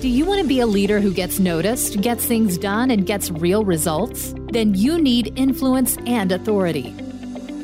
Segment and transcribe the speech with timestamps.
[0.00, 3.30] Do you want to be a leader who gets noticed, gets things done, and gets
[3.30, 4.34] real results?
[4.50, 6.94] Then you need influence and authority.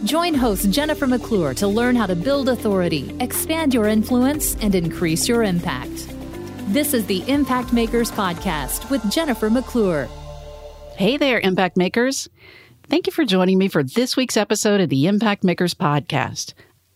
[0.05, 5.27] Join host Jennifer McClure to learn how to build authority, expand your influence, and increase
[5.27, 6.09] your impact.
[6.69, 10.07] This is the Impact Makers Podcast with Jennifer McClure.
[10.99, 12.29] Hey there, Impact Makers.
[12.91, 16.53] Thank you for joining me for this week's episode of the Impact Makers Podcast.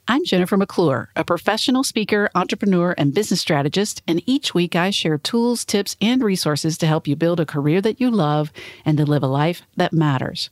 [0.09, 5.19] I'm Jennifer McClure, a professional speaker, entrepreneur, and business strategist, and each week I share
[5.19, 8.53] tools, tips, and resources to help you build a career that you love
[8.85, 10.51] and to live a life that matters.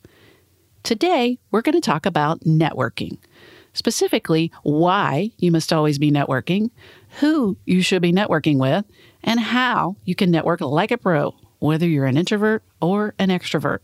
[0.83, 3.17] Today, we're going to talk about networking.
[3.73, 6.71] Specifically, why you must always be networking,
[7.19, 8.85] who you should be networking with,
[9.23, 13.79] and how you can network like a pro, whether you're an introvert or an extrovert.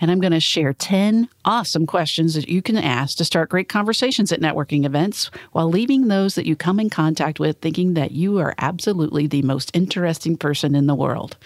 [0.00, 3.68] And I'm going to share 10 awesome questions that you can ask to start great
[3.68, 8.12] conversations at networking events while leaving those that you come in contact with thinking that
[8.12, 11.36] you are absolutely the most interesting person in the world.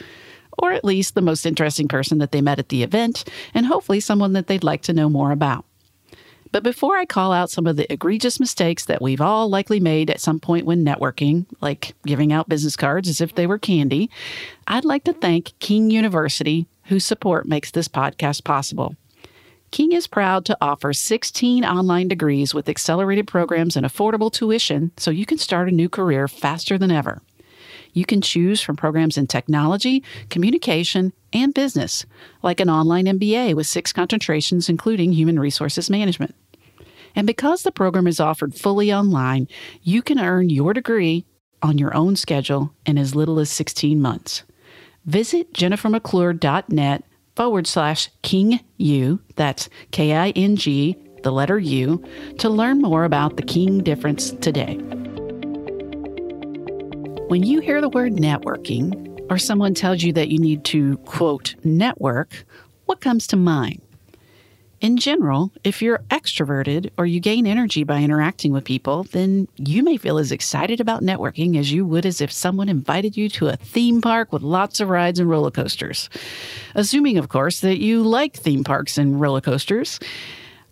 [0.58, 3.24] Or at least the most interesting person that they met at the event,
[3.54, 5.64] and hopefully someone that they'd like to know more about.
[6.52, 10.10] But before I call out some of the egregious mistakes that we've all likely made
[10.10, 14.10] at some point when networking, like giving out business cards as if they were candy,
[14.66, 18.96] I'd like to thank King University, whose support makes this podcast possible.
[19.70, 25.10] King is proud to offer 16 online degrees with accelerated programs and affordable tuition so
[25.10, 27.22] you can start a new career faster than ever.
[27.94, 32.04] You can choose from programs in technology, communication, and business,
[32.42, 36.34] like an online MBA with six concentrations, including human resources management.
[37.14, 39.48] And because the program is offered fully online,
[39.82, 41.24] you can earn your degree
[41.62, 44.42] on your own schedule in as little as 16 months.
[45.06, 52.04] Visit jennifermcclure.net forward slash king u, that's K I N G, the letter U,
[52.38, 54.76] to learn more about the King difference today.
[57.26, 61.56] When you hear the word networking, or someone tells you that you need to, quote,
[61.64, 62.44] network,
[62.86, 63.80] what comes to mind?
[64.82, 69.84] In general, if you're extroverted or you gain energy by interacting with people, then you
[69.84, 73.46] may feel as excited about networking as you would as if someone invited you to
[73.46, 76.10] a theme park with lots of rides and roller coasters.
[76.74, 80.00] Assuming, of course, that you like theme parks and roller coasters.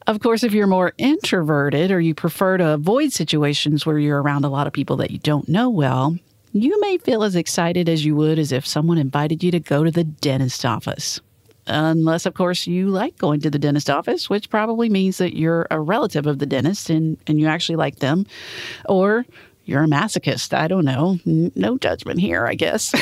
[0.08, 4.44] Of course, if you're more introverted or you prefer to avoid situations where you're around
[4.44, 6.16] a lot of people that you don't know well,
[6.52, 9.84] you may feel as excited as you would as if someone invited you to go
[9.84, 11.20] to the dentist office.
[11.70, 15.68] Unless, of course, you like going to the dentist office, which probably means that you're
[15.70, 18.26] a relative of the dentist and, and you actually like them.
[18.88, 19.24] Or
[19.66, 20.52] you're a masochist.
[20.52, 21.20] I don't know.
[21.24, 22.92] No judgment here, I guess.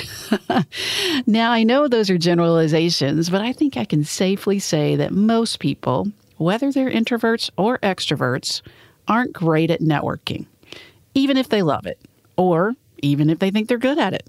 [1.26, 5.60] now, I know those are generalizations, but I think I can safely say that most
[5.60, 8.60] people, whether they're introverts or extroverts,
[9.08, 10.44] aren't great at networking,
[11.14, 11.98] even if they love it,
[12.36, 14.26] or even if they think they're good at it.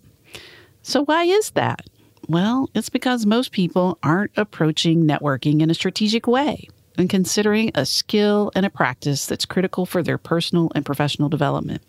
[0.81, 1.81] So, why is that?
[2.29, 7.87] Well, it's because most people aren't approaching networking in a strategic way and considering a
[7.87, 11.81] skill and a practice that's critical for their personal and professional development.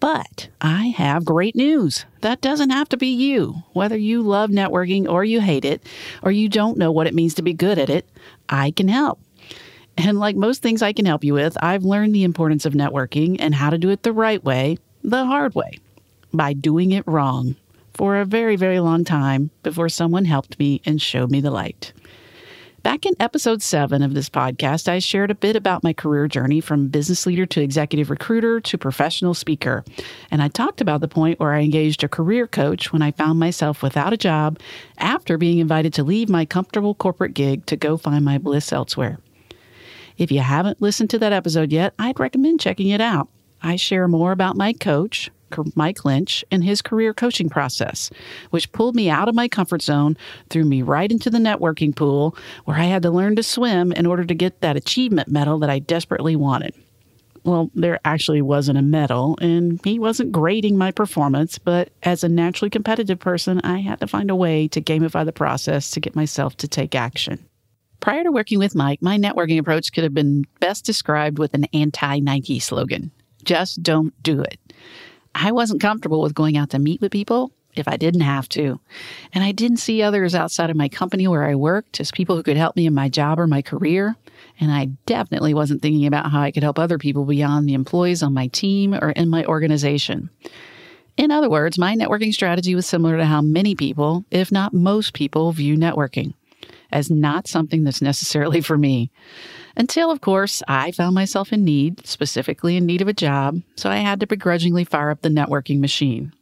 [0.00, 2.06] But I have great news.
[2.22, 3.64] That doesn't have to be you.
[3.74, 5.84] Whether you love networking or you hate it,
[6.22, 8.08] or you don't know what it means to be good at it,
[8.48, 9.20] I can help.
[9.98, 13.36] And like most things I can help you with, I've learned the importance of networking
[13.40, 15.78] and how to do it the right way the hard way
[16.32, 17.56] by doing it wrong
[17.98, 21.92] for a very, very long time before someone helped me and showed me the light.
[22.84, 26.60] Back in episode seven of this podcast, I shared a bit about my career journey
[26.60, 29.84] from business leader to executive recruiter to professional speaker.
[30.30, 33.40] And I talked about the point where I engaged a career coach when I found
[33.40, 34.60] myself without a job
[34.98, 39.18] after being invited to leave my comfortable corporate gig to go find my bliss elsewhere.
[40.16, 43.28] If you haven't listened to that episode yet, I'd recommend checking it out.
[43.60, 45.32] I share more about my coach,
[45.74, 48.10] Mike Lynch, and his career coaching process,
[48.50, 50.16] which pulled me out of my comfort zone,
[50.50, 54.06] threw me right into the networking pool where I had to learn to swim in
[54.06, 56.74] order to get that achievement medal that I desperately wanted.
[57.44, 62.28] Well, there actually wasn't a medal, and he wasn't grading my performance, but as a
[62.28, 66.16] naturally competitive person, I had to find a way to gamify the process to get
[66.16, 67.38] myself to take action.
[68.00, 71.64] Prior to working with Mike, my networking approach could have been best described with an
[71.72, 73.12] anti Nike slogan
[73.48, 74.60] just don't do it.
[75.40, 78.80] I wasn't comfortable with going out to meet with people if I didn't have to.
[79.32, 82.42] And I didn't see others outside of my company where I worked as people who
[82.42, 84.16] could help me in my job or my career.
[84.58, 88.22] And I definitely wasn't thinking about how I could help other people beyond the employees
[88.22, 90.28] on my team or in my organization.
[91.16, 95.14] In other words, my networking strategy was similar to how many people, if not most
[95.14, 96.34] people, view networking
[96.90, 99.10] as not something that's necessarily for me.
[99.76, 103.90] Until, of course, I found myself in need, specifically in need of a job, so
[103.90, 106.32] I had to begrudgingly fire up the networking machine.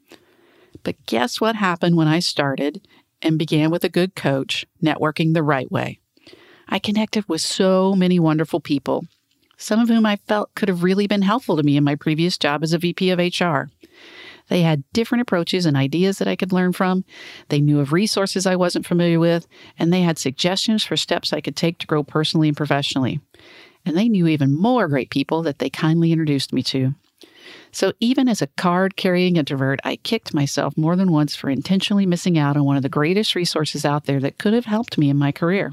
[0.82, 2.86] But guess what happened when I started
[3.20, 5.98] and began with a good coach, networking the right way?
[6.68, 9.04] I connected with so many wonderful people,
[9.56, 12.38] some of whom I felt could have really been helpful to me in my previous
[12.38, 13.70] job as a VP of HR.
[14.48, 17.04] They had different approaches and ideas that I could learn from.
[17.48, 19.46] They knew of resources I wasn't familiar with,
[19.78, 23.20] and they had suggestions for steps I could take to grow personally and professionally.
[23.84, 26.94] And they knew even more great people that they kindly introduced me to.
[27.70, 32.06] So even as a card carrying introvert, I kicked myself more than once for intentionally
[32.06, 35.10] missing out on one of the greatest resources out there that could have helped me
[35.10, 35.72] in my career.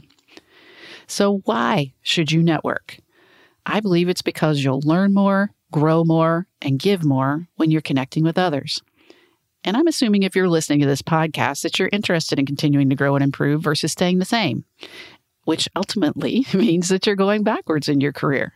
[1.08, 2.98] So, why should you network?
[3.66, 8.24] I believe it's because you'll learn more, grow more, and give more when you're connecting
[8.24, 8.82] with others.
[9.64, 12.96] And I'm assuming if you're listening to this podcast that you're interested in continuing to
[12.96, 14.66] grow and improve versus staying the same,
[15.46, 18.54] which ultimately means that you're going backwards in your career.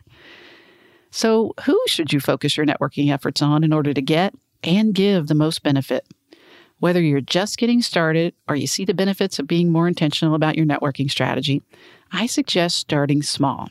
[1.10, 5.26] So, who should you focus your networking efforts on in order to get and give
[5.26, 6.06] the most benefit?
[6.78, 10.56] Whether you're just getting started or you see the benefits of being more intentional about
[10.56, 11.62] your networking strategy,
[12.12, 13.70] I suggest starting small.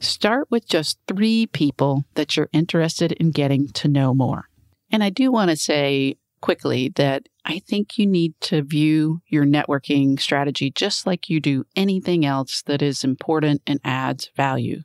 [0.00, 4.48] Start with just three people that you're interested in getting to know more.
[4.90, 9.44] And I do want to say quickly that I think you need to view your
[9.44, 14.82] networking strategy just like you do anything else that is important and adds value.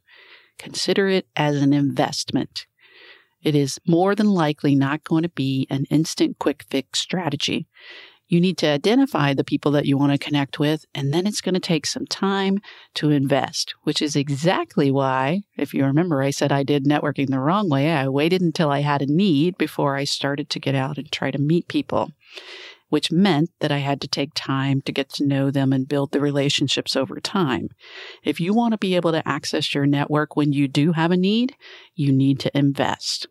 [0.58, 2.66] Consider it as an investment.
[3.42, 7.68] It is more than likely not going to be an instant quick fix strategy.
[8.30, 11.42] You need to identify the people that you want to connect with, and then it's
[11.42, 12.60] going to take some time
[12.94, 17.40] to invest, which is exactly why, if you remember, I said I did networking the
[17.40, 17.92] wrong way.
[17.92, 21.32] I waited until I had a need before I started to get out and try
[21.32, 22.12] to meet people,
[22.90, 26.12] which meant that I had to take time to get to know them and build
[26.12, 27.70] the relationships over time.
[28.24, 31.18] If you want to be able to access your network when you do have a
[31.18, 31.56] need,
[31.96, 33.28] you need to invest.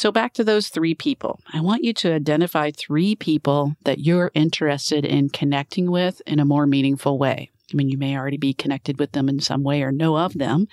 [0.00, 1.40] So, back to those three people.
[1.52, 6.46] I want you to identify three people that you're interested in connecting with in a
[6.46, 7.50] more meaningful way.
[7.70, 10.32] I mean, you may already be connected with them in some way or know of
[10.32, 10.68] them,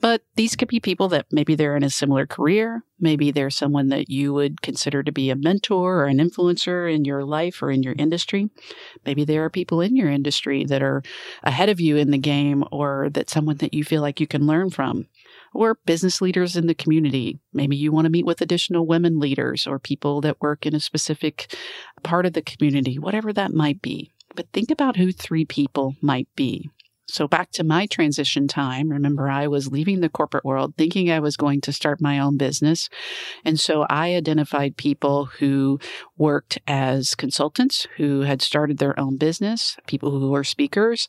[0.00, 2.82] but these could be people that maybe they're in a similar career.
[2.98, 7.04] Maybe they're someone that you would consider to be a mentor or an influencer in
[7.04, 8.50] your life or in your industry.
[9.06, 11.04] Maybe there are people in your industry that are
[11.44, 14.48] ahead of you in the game or that someone that you feel like you can
[14.48, 15.06] learn from
[15.54, 17.38] or business leaders in the community.
[17.52, 20.80] Maybe you want to meet with additional women leaders or people that work in a
[20.80, 21.54] specific
[22.02, 24.10] part of the community, whatever that might be.
[24.34, 26.70] But think about who three people might be.
[27.06, 31.20] So back to my transition time, remember I was leaving the corporate world thinking I
[31.20, 32.88] was going to start my own business.
[33.44, 35.78] And so I identified people who
[36.16, 41.08] worked as consultants who had started their own business, people who were speakers,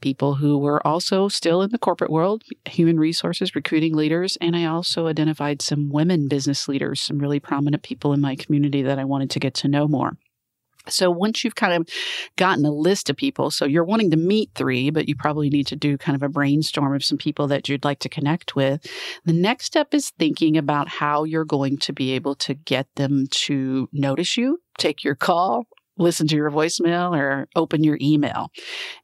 [0.00, 4.36] people who were also still in the corporate world, human resources, recruiting leaders.
[4.40, 8.82] And I also identified some women business leaders, some really prominent people in my community
[8.82, 10.16] that I wanted to get to know more.
[10.88, 11.88] So once you've kind of
[12.36, 15.66] gotten a list of people, so you're wanting to meet three, but you probably need
[15.68, 18.86] to do kind of a brainstorm of some people that you'd like to connect with.
[19.24, 23.26] The next step is thinking about how you're going to be able to get them
[23.30, 25.64] to notice you, take your call,
[25.98, 28.50] listen to your voicemail or open your email.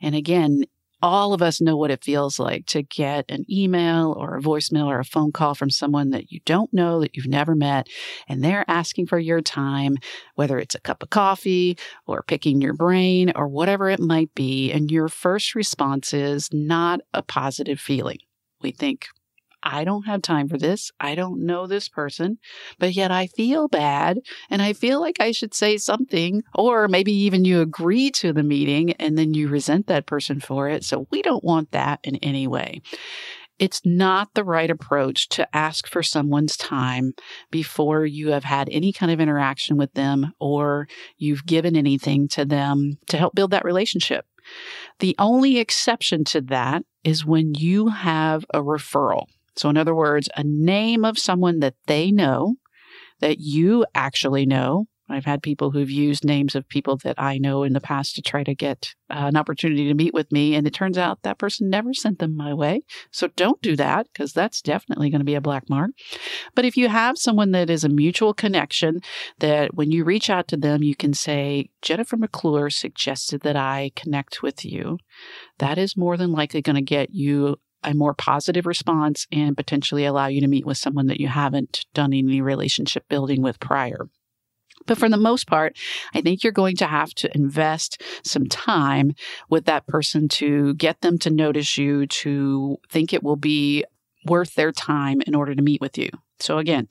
[0.00, 0.64] And again,
[1.02, 4.87] all of us know what it feels like to get an email or a voicemail
[4.87, 7.88] or a phone call from someone that you don't know, that you've never met,
[8.28, 9.96] and they're asking for your time,
[10.37, 11.76] whether it's a cup of coffee
[12.06, 14.71] or picking your brain or whatever it might be.
[14.73, 18.18] And your first response is not a positive feeling.
[18.61, 19.06] We think,
[19.62, 20.90] I don't have time for this.
[21.00, 22.38] I don't know this person,
[22.78, 24.19] but yet I feel bad
[24.50, 26.42] and I feel like I should say something.
[26.54, 30.69] Or maybe even you agree to the meeting and then you resent that person for
[30.69, 30.85] it.
[30.85, 32.83] So we don't want that in any way.
[33.59, 37.12] It's not the right approach to ask for someone's time
[37.50, 42.45] before you have had any kind of interaction with them or you've given anything to
[42.45, 44.26] them to help build that relationship.
[44.99, 49.26] The only exception to that is when you have a referral.
[49.56, 52.56] So, in other words, a name of someone that they know,
[53.21, 54.87] that you actually know.
[55.09, 58.23] I've had people who've used names of people that I know in the past to
[58.23, 60.54] try to get uh, an opportunity to meet with me.
[60.54, 62.82] And it turns out that person never sent them my way.
[63.11, 65.90] So don't do that because that's definitely going to be a black mark.
[66.54, 69.00] But if you have someone that is a mutual connection,
[69.40, 73.90] that when you reach out to them, you can say, Jennifer McClure suggested that I
[73.94, 74.99] connect with you.
[75.59, 80.05] That is more than likely going to get you a more positive response and potentially
[80.05, 84.09] allow you to meet with someone that you haven't done any relationship building with prior.
[84.87, 85.77] But for the most part,
[86.15, 89.15] I think you're going to have to invest some time
[89.49, 93.85] with that person to get them to notice you, to think it will be
[94.27, 96.09] worth their time in order to meet with you.
[96.41, 96.89] So again,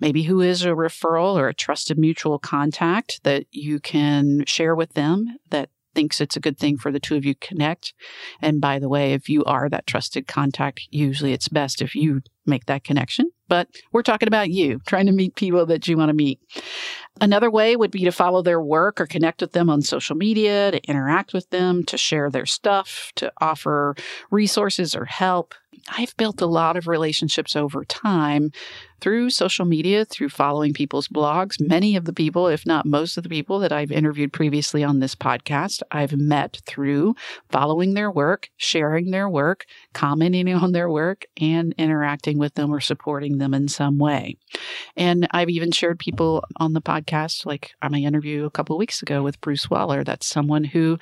[0.00, 4.94] maybe who is a referral or a trusted mutual contact that you can share with
[4.94, 7.92] them that thinks it's a good thing for the two of you to connect.
[8.40, 12.20] And by the way, if you are that trusted contact, usually it's best if you
[12.46, 13.32] make that connection.
[13.48, 16.38] But we're talking about you trying to meet people that you want to meet.
[17.20, 20.70] Another way would be to follow their work or connect with them on social media,
[20.70, 23.96] to interact with them, to share their stuff, to offer
[24.30, 25.52] resources or help.
[25.96, 28.50] I've built a lot of relationships over time
[29.00, 31.60] through social media, through following people's blogs.
[31.60, 34.98] Many of the people, if not most of the people that I've interviewed previously on
[34.98, 37.14] this podcast, I've met through
[37.48, 42.80] following their work, sharing their work, commenting on their work, and interacting with them or
[42.80, 44.36] supporting them in some way.
[44.96, 49.22] And I've even shared people on the podcast, like my interview a couple weeks ago
[49.22, 50.04] with Bruce Waller.
[50.04, 50.98] That's someone who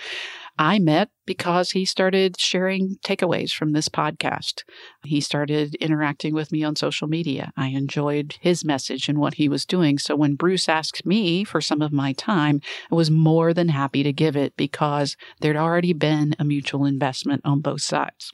[0.59, 4.63] I met because he started sharing takeaways from this podcast.
[5.05, 7.53] He started interacting with me on social media.
[7.57, 9.99] I enjoyed his message and what he was doing.
[9.99, 12.61] So when Bruce asked me for some of my time,
[12.91, 17.43] I was more than happy to give it because there'd already been a mutual investment
[17.45, 18.33] on both sides.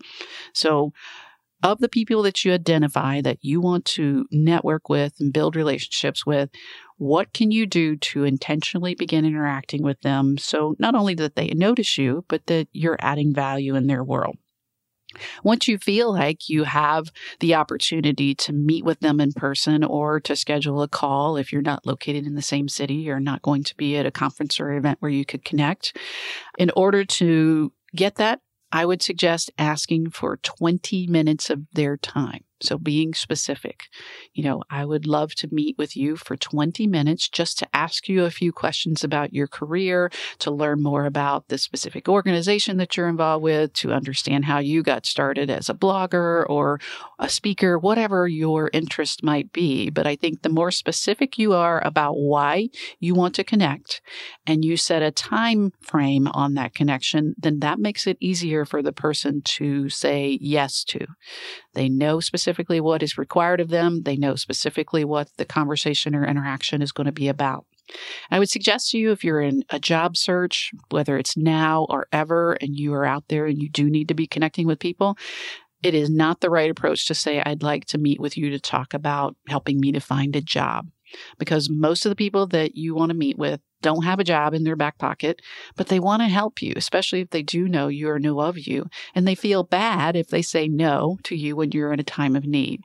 [0.55, 0.93] So
[1.63, 6.27] of the people that you identify that you want to network with and build relationships
[6.27, 6.51] with,
[7.03, 11.49] what can you do to intentionally begin interacting with them so not only that they
[11.49, 14.37] notice you, but that you're adding value in their world?
[15.43, 20.21] Once you feel like you have the opportunity to meet with them in person or
[20.21, 23.65] to schedule a call if you're not located in the same city or not going
[23.65, 25.97] to be at a conference or event where you could connect,
[26.57, 28.39] in order to get that,
[28.71, 32.45] I would suggest asking for 20 minutes of their time.
[32.63, 33.89] So being specific,
[34.35, 38.09] you know, I would love to meet with you for 20 minutes just to ask
[38.09, 42.97] you a few questions about your career, to learn more about the specific organization that
[42.97, 46.81] you're involved with, to understand how you got started as a blogger or
[47.19, 49.91] a speaker, whatever your interest might be.
[49.91, 52.69] But I think the more specific you are about why
[53.01, 54.01] you want to connect
[54.47, 58.83] and you set a time frame on that connection, then that makes it easier for
[58.83, 61.07] the person to say yes to.
[61.75, 64.03] They know specifically what is required of them.
[64.03, 67.67] They know specifically what the conversation or interaction is going to be about.
[68.31, 72.07] I would suggest to you if you're in a job search, whether it's now or
[72.13, 75.17] ever, and you are out there and you do need to be connecting with people,
[75.83, 78.61] it is not the right approach to say, I'd like to meet with you to
[78.61, 80.89] talk about helping me to find a job.
[81.39, 84.55] Because most of the people that you want to meet with don't have a job
[84.55, 85.43] in their back pocket,
[85.77, 88.59] but they want to help you, especially if they do know you or know of
[88.59, 88.87] you.
[89.15, 92.37] And they feel bad if they say no to you when you're in a time
[92.37, 92.83] of need.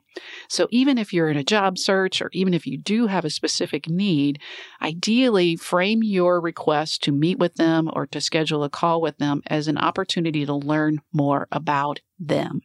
[0.48, 3.30] So even if you're in a job search or even if you do have a
[3.30, 4.40] specific need,
[4.82, 9.42] ideally frame your request to meet with them or to schedule a call with them
[9.46, 12.60] as an opportunity to learn more about them.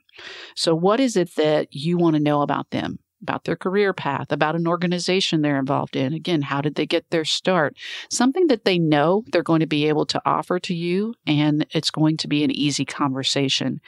[0.55, 2.99] So what is it that you want to know about them?
[3.23, 6.13] About their career path, about an organization they're involved in.
[6.13, 7.75] Again, how did they get their start?
[8.11, 11.89] Something that they know they're going to be able to offer to you, and it's
[11.89, 13.81] going to be an easy conversation.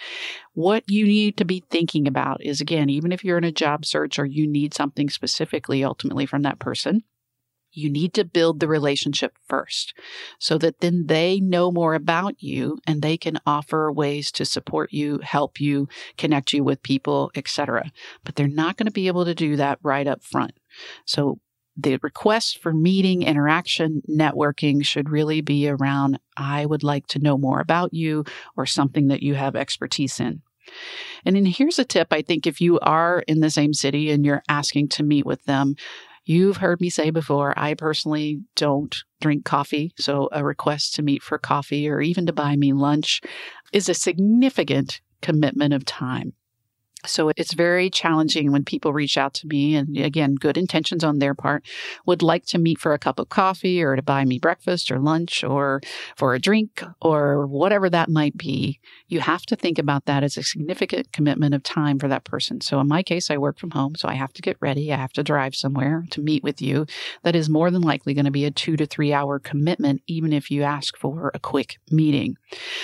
[0.53, 3.85] What you need to be thinking about is again, even if you're in a job
[3.85, 7.03] search or you need something specifically ultimately from that person,
[7.75, 9.93] you need to build the relationship first
[10.39, 14.91] so that then they know more about you and they can offer ways to support
[14.93, 17.91] you, help you, connect you with people, etc.
[18.23, 20.53] But they're not going to be able to do that right up front.
[21.05, 21.39] So
[21.77, 27.37] the request for meeting, interaction, networking should really be around I would like to know
[27.37, 28.23] more about you
[28.55, 30.41] or something that you have expertise in.
[31.25, 34.25] And then here's a tip I think if you are in the same city and
[34.25, 35.75] you're asking to meet with them,
[36.25, 39.93] You've heard me say before, I personally don't drink coffee.
[39.97, 43.21] So a request to meet for coffee or even to buy me lunch
[43.71, 46.33] is a significant commitment of time.
[47.07, 51.19] So it's very challenging when people reach out to me and again, good intentions on
[51.19, 51.65] their part,
[52.05, 54.99] would like to meet for a cup of coffee or to buy me breakfast or
[54.99, 55.81] lunch or
[56.15, 58.79] for a drink or whatever that might be.
[59.07, 62.61] You have to think about that as a significant commitment of time for that person.
[62.61, 64.91] So in my case, I work from home, so I have to get ready.
[64.91, 66.85] I have to drive somewhere to meet with you.
[67.23, 70.33] That is more than likely going to be a two to three hour commitment, even
[70.33, 72.37] if you ask for a quick meeting.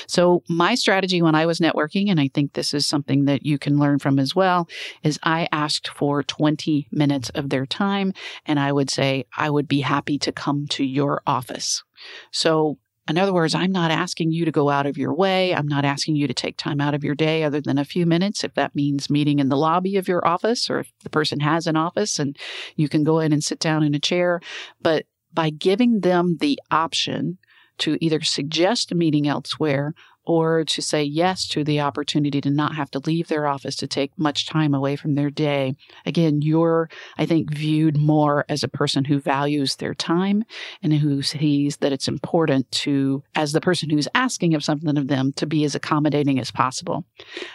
[0.08, 3.58] So my strategy when I was networking, and I think this is something that you
[3.58, 4.68] can learn from from as well
[5.04, 8.14] is I asked for 20 minutes of their time
[8.46, 11.84] and I would say, I would be happy to come to your office.
[12.32, 12.78] So
[13.08, 15.56] in other words, I'm not asking you to go out of your way.
[15.56, 18.06] I'm not asking you to take time out of your day other than a few
[18.06, 18.44] minutes.
[18.44, 21.68] If that means meeting in the lobby of your office or if the person has
[21.68, 22.38] an office and
[22.76, 24.40] you can go in and sit down in a chair.
[24.82, 27.38] But by giving them the option
[27.80, 29.94] to either suggest a meeting elsewhere
[30.32, 33.86] or to say yes to the opportunity to not have to leave their office to
[33.86, 35.76] take much time away from their day.
[36.06, 40.46] Again, you're, I think, viewed more as a person who values their time
[40.82, 45.10] and who sees that it's important to, as the person who's asking of something of
[45.10, 47.04] them, to be as accommodating as possible.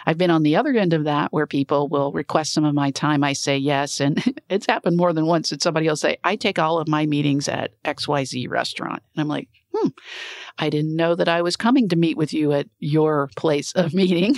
[0.05, 2.91] I've been on the other end of that where people will request some of my
[2.91, 3.23] time.
[3.23, 3.99] I say yes.
[3.99, 7.07] And it's happened more than once that somebody will say, I take all of my
[7.07, 9.01] meetings at XYZ restaurant.
[9.15, 9.87] And I'm like, hmm,
[10.57, 13.93] I didn't know that I was coming to meet with you at your place of
[13.93, 14.35] meeting.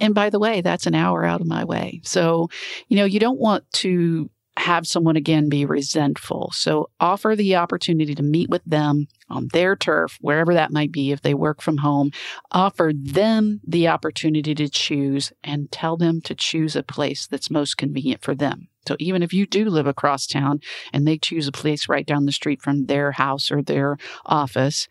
[0.00, 2.00] And by the way, that's an hour out of my way.
[2.04, 2.48] So,
[2.88, 4.30] you know, you don't want to
[4.60, 6.50] have someone again be resentful.
[6.54, 11.12] So offer the opportunity to meet with them on their turf, wherever that might be,
[11.12, 12.10] if they work from home.
[12.52, 17.78] Offer them the opportunity to choose and tell them to choose a place that's most
[17.78, 18.68] convenient for them.
[18.86, 20.60] So even if you do live across town
[20.92, 24.88] and they choose a place right down the street from their house or their office,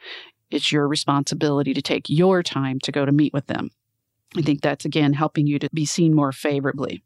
[0.49, 3.69] it's your responsibility to take your time to go to meet with them.
[4.37, 7.01] I think that's again helping you to be seen more favorably.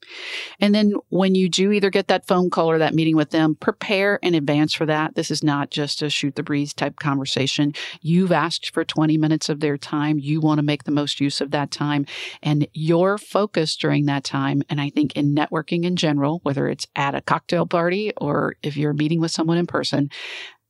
[0.59, 3.55] And then when you do either get that phone call or that meeting with them,
[3.55, 5.15] prepare in advance for that.
[5.15, 7.73] This is not just a shoot the breeze type conversation.
[8.01, 10.19] You've asked for 20 minutes of their time.
[10.19, 12.05] You want to make the most use of that time
[12.41, 14.61] and your focus during that time.
[14.69, 18.75] And I think in networking in general, whether it's at a cocktail party or if
[18.75, 20.09] you're meeting with someone in person,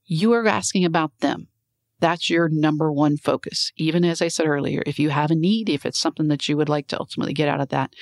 [0.05, 1.47] you are asking about them.
[2.03, 3.71] That's your number one focus.
[3.77, 6.57] Even as I said earlier, if you have a need, if it's something that you
[6.57, 7.93] would like to ultimately get out of that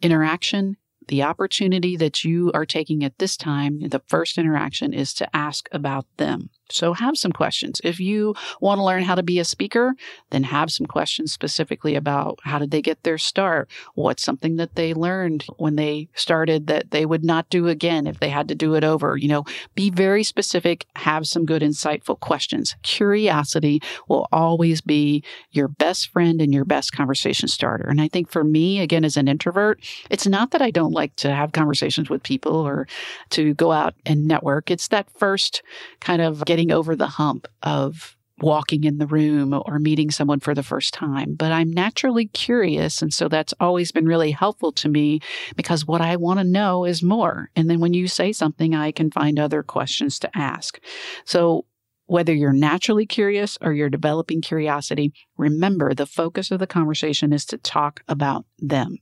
[0.00, 5.36] interaction, the opportunity that you are taking at this time, the first interaction is to
[5.36, 6.48] ask about them.
[6.72, 7.80] So have some questions.
[7.84, 9.94] If you want to learn how to be a speaker,
[10.30, 13.68] then have some questions specifically about how did they get their start?
[13.94, 18.20] What's something that they learned when they started that they would not do again if
[18.20, 19.16] they had to do it over?
[19.16, 22.76] You know, be very specific, have some good insightful questions.
[22.82, 27.88] Curiosity will always be your best friend and your best conversation starter.
[27.88, 31.14] And I think for me, again, as an introvert, it's not that I don't like
[31.16, 32.86] to have conversations with people or
[33.30, 34.70] to go out and network.
[34.70, 35.62] It's that first
[36.00, 40.40] kind of getting getting over the hump of walking in the room or meeting someone
[40.40, 43.02] for the first time, but I'm naturally curious.
[43.02, 45.20] And so that's always been really helpful to me
[45.56, 47.50] because what I want to know is more.
[47.56, 50.78] And then when you say something, I can find other questions to ask.
[51.24, 51.64] So
[52.06, 57.44] whether you're naturally curious or you're developing curiosity, remember the focus of the conversation is
[57.46, 58.98] to talk about them.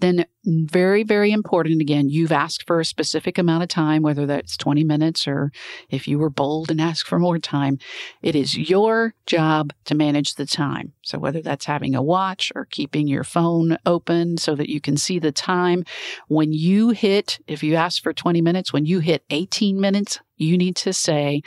[0.00, 4.56] Then, very, very important again, you've asked for a specific amount of time, whether that's
[4.56, 5.50] 20 minutes or
[5.90, 7.78] if you were bold and asked for more time.
[8.22, 10.92] It is your job to manage the time.
[11.02, 14.96] So, whether that's having a watch or keeping your phone open so that you can
[14.96, 15.84] see the time,
[16.28, 20.58] when you hit, if you ask for 20 minutes, when you hit 18 minutes, you
[20.58, 21.42] need to say,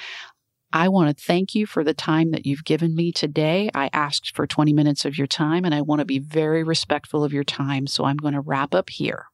[0.72, 3.70] I want to thank you for the time that you've given me today.
[3.74, 7.24] I asked for 20 minutes of your time and I want to be very respectful
[7.24, 7.88] of your time.
[7.88, 9.26] So I'm going to wrap up here.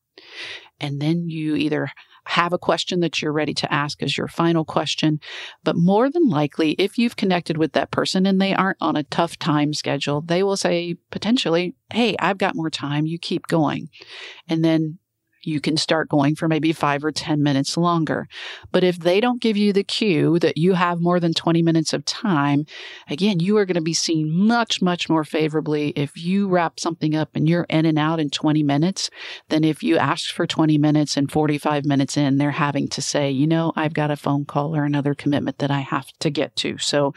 [0.79, 1.89] And then you either
[2.27, 5.19] have a question that you're ready to ask as your final question.
[5.63, 9.03] But more than likely, if you've connected with that person and they aren't on a
[9.03, 13.05] tough time schedule, they will say potentially, Hey, I've got more time.
[13.05, 13.89] You keep going.
[14.47, 14.99] And then
[15.45, 18.27] you can start going for maybe five or 10 minutes longer.
[18.71, 21.93] But if they don't give you the cue that you have more than 20 minutes
[21.93, 22.65] of time,
[23.09, 27.15] again, you are going to be seen much, much more favorably if you wrap something
[27.15, 29.09] up and you're in and out in 20 minutes
[29.49, 33.29] than if you ask for 20 minutes and 45 minutes in, they're having to say,
[33.29, 36.55] you know, I've got a phone call or another commitment that I have to get
[36.57, 36.77] to.
[36.77, 37.13] So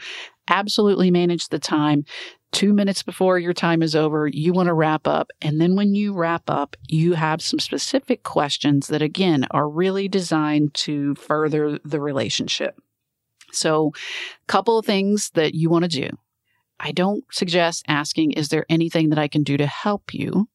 [0.49, 2.03] absolutely manage the time
[2.51, 5.31] two minutes before your time is over, you want to wrap up.
[5.41, 10.07] And then when you wrap up, you have some specific questions that, again, are really
[10.07, 12.79] designed to further the relationship.
[13.51, 16.09] So, a couple of things that you want to do.
[16.79, 20.47] I don't suggest asking, is there anything that I can do to help you?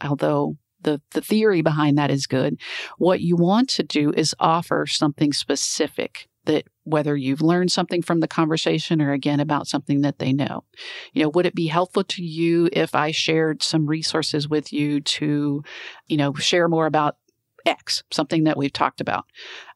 [0.00, 2.60] Although the, the theory behind that is good.
[2.98, 8.20] What you want to do is offer something specific that whether you've learned something from
[8.20, 10.64] the conversation or again about something that they know.
[11.12, 15.00] You know, would it be helpful to you if I shared some resources with you
[15.00, 15.62] to,
[16.08, 17.16] you know, share more about
[17.64, 19.24] X, something that we've talked about?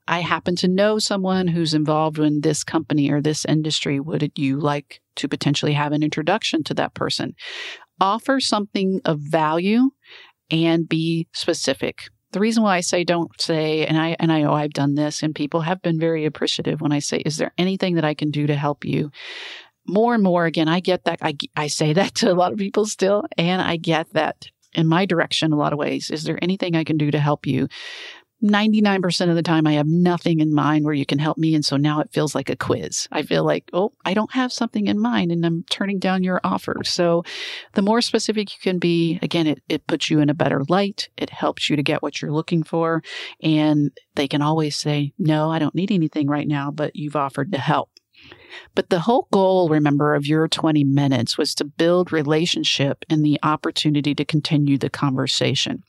[0.09, 3.99] I happen to know someone who's involved in this company or this industry.
[3.99, 7.35] Would you like to potentially have an introduction to that person?
[8.01, 9.91] Offer something of value
[10.51, 14.53] and be specific the reason why I say don't say, and I and I know
[14.53, 17.95] I've done this, and people have been very appreciative when I say, "Is there anything
[17.95, 19.11] that I can do to help you?"
[19.89, 21.19] More and more, again, I get that.
[21.23, 24.87] I I say that to a lot of people still, and I get that in
[24.87, 26.11] my direction a lot of ways.
[26.11, 27.69] Is there anything I can do to help you?
[28.45, 31.55] 99% of the time, I have nothing in mind where you can help me.
[31.55, 33.09] And so now it feels like a quiz.
[33.11, 36.41] I feel like, oh, I don't have something in mind and I'm turning down your
[36.45, 36.77] offer.
[36.85, 37.25] So
[37.75, 41.09] the more specific you can be, again, it, it puts you in a better light.
[41.17, 43.03] It helps you to get what you're looking for.
[43.43, 47.53] And they can always say, no, I don't need anything right now, but you've offered
[47.53, 47.91] to help.
[48.75, 53.39] But the whole goal, remember, of your 20 minutes was to build relationship and the
[53.43, 55.83] opportunity to continue the conversation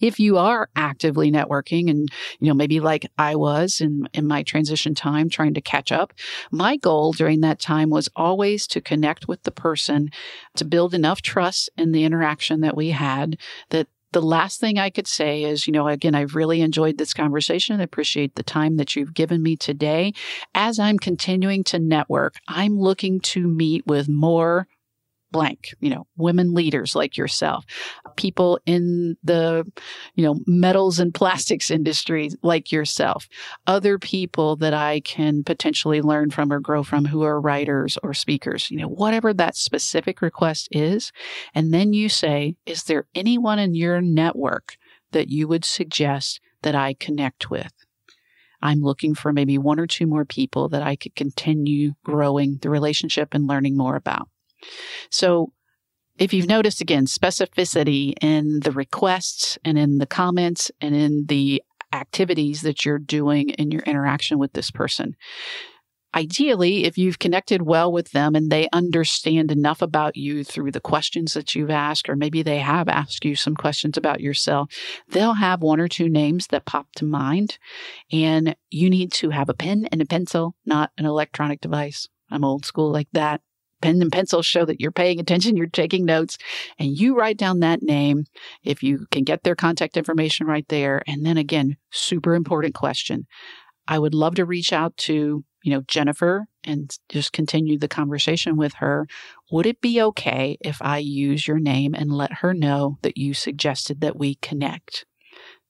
[0.00, 2.08] if you are actively networking and
[2.40, 6.12] you know maybe like i was in in my transition time trying to catch up
[6.50, 10.10] my goal during that time was always to connect with the person
[10.54, 13.36] to build enough trust in the interaction that we had
[13.70, 17.12] that the last thing I could say is, you know, again, I've really enjoyed this
[17.12, 17.80] conversation.
[17.80, 20.14] I appreciate the time that you've given me today.
[20.54, 24.68] As I'm continuing to network, I'm looking to meet with more
[25.36, 27.66] blank, you know, women leaders like yourself,
[28.16, 29.70] people in the,
[30.14, 33.28] you know, metals and plastics industry like yourself,
[33.66, 38.14] other people that I can potentially learn from or grow from who are writers or
[38.14, 41.12] speakers, you know, whatever that specific request is.
[41.54, 44.78] And then you say, is there anyone in your network
[45.12, 47.74] that you would suggest that I connect with?
[48.62, 52.70] I'm looking for maybe one or two more people that I could continue growing the
[52.70, 54.30] relationship and learning more about.
[55.10, 55.52] So
[56.18, 61.62] if you've noticed again, specificity in the requests and in the comments and in the
[61.92, 65.16] activities that you're doing in your interaction with this person.
[66.14, 70.80] Ideally, if you've connected well with them and they understand enough about you through the
[70.80, 74.70] questions that you've asked, or maybe they have asked you some questions about yourself,
[75.08, 77.58] they'll have one or two names that pop to mind.
[78.10, 82.08] And you need to have a pen and a pencil, not an electronic device.
[82.30, 83.42] I'm old school like that
[83.82, 86.38] pen and pencil show that you're paying attention, you're taking notes,
[86.78, 88.24] and you write down that name.
[88.64, 91.02] If you can get their contact information right there.
[91.06, 93.26] And then again, super important question.
[93.88, 98.56] I would love to reach out to, you know, Jennifer and just continue the conversation
[98.56, 99.06] with her.
[99.52, 103.34] Would it be okay if I use your name and let her know that you
[103.34, 105.06] suggested that we connect?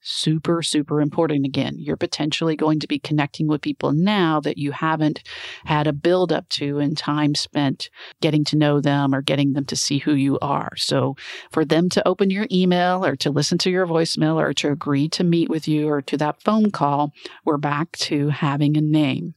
[0.06, 1.74] Super, super important again.
[1.78, 5.22] You're potentially going to be connecting with people now that you haven't
[5.64, 7.90] had a build up to and time spent
[8.20, 10.76] getting to know them or getting them to see who you are.
[10.76, 11.16] So
[11.50, 15.08] for them to open your email or to listen to your voicemail or to agree
[15.10, 17.12] to meet with you or to that phone call,
[17.44, 19.34] we're back to having a name.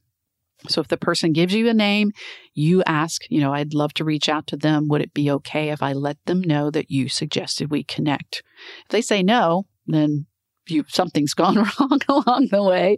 [0.68, 2.12] So if the person gives you a name,
[2.54, 4.88] you ask, you know, I'd love to reach out to them.
[4.88, 8.42] Would it be okay if I let them know that you suggested we connect?
[8.84, 10.26] If they say no, then
[10.68, 12.96] you something's gone wrong along the way.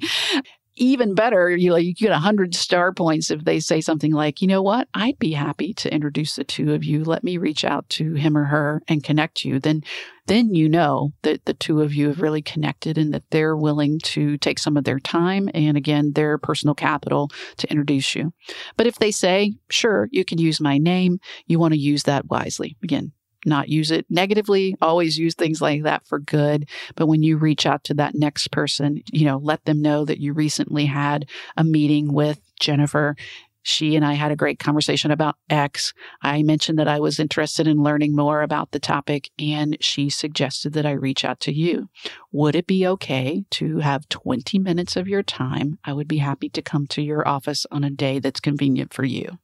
[0.76, 4.40] Even better, you like you get a hundred star points if they say something like,
[4.40, 7.04] you know what, I'd be happy to introduce the two of you.
[7.04, 9.60] Let me reach out to him or her and connect you.
[9.60, 9.82] Then
[10.26, 13.98] then you know that the two of you have really connected and that they're willing
[14.04, 18.32] to take some of their time and again their personal capital to introduce you.
[18.78, 22.30] But if they say, sure, you can use my name, you want to use that
[22.30, 22.78] wisely.
[22.82, 23.12] Again,
[23.44, 26.68] not use it negatively, always use things like that for good.
[26.96, 30.20] But when you reach out to that next person, you know, let them know that
[30.20, 33.16] you recently had a meeting with Jennifer.
[33.64, 35.92] She and I had a great conversation about X.
[36.20, 40.72] I mentioned that I was interested in learning more about the topic, and she suggested
[40.72, 41.88] that I reach out to you.
[42.32, 45.78] Would it be okay to have 20 minutes of your time?
[45.84, 49.04] I would be happy to come to your office on a day that's convenient for
[49.04, 49.38] you.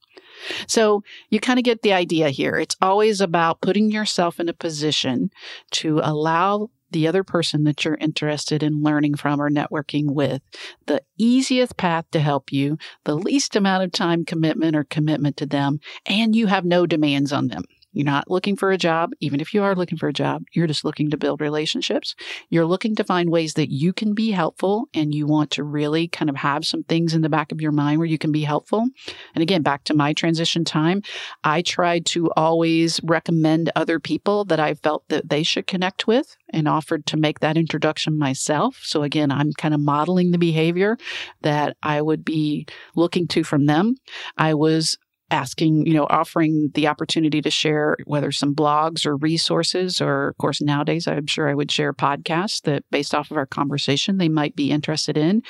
[0.66, 2.57] So you kind of get the idea here.
[2.57, 5.31] It's always about putting yourself in a position
[5.72, 10.40] to allow the other person that you're interested in learning from or networking with
[10.87, 15.46] the easiest path to help you, the least amount of time commitment or commitment to
[15.46, 17.64] them, and you have no demands on them.
[17.92, 19.11] You're not looking for a job.
[19.20, 22.14] Even if you are looking for a job, you're just looking to build relationships.
[22.51, 26.09] You're looking to find ways that you can be helpful and you want to really
[26.09, 28.42] kind of have some things in the back of your mind where you can be
[28.42, 28.87] helpful.
[29.35, 31.03] And again, back to my transition time,
[31.44, 36.37] I tried to always recommend other people that I felt that they should connect with
[36.53, 38.81] and offered to make that introduction myself.
[38.83, 40.96] So again, I'm kind of modeling the behavior
[41.42, 43.96] that I would be looking to from them.
[44.37, 44.96] I was
[45.31, 50.38] asking, you know, offering the opportunity to share whether some blogs or resources, or of
[50.38, 54.29] course, nowadays, I'm sure I would share podcasts that based off of our conversation they
[54.29, 55.43] might be interested in.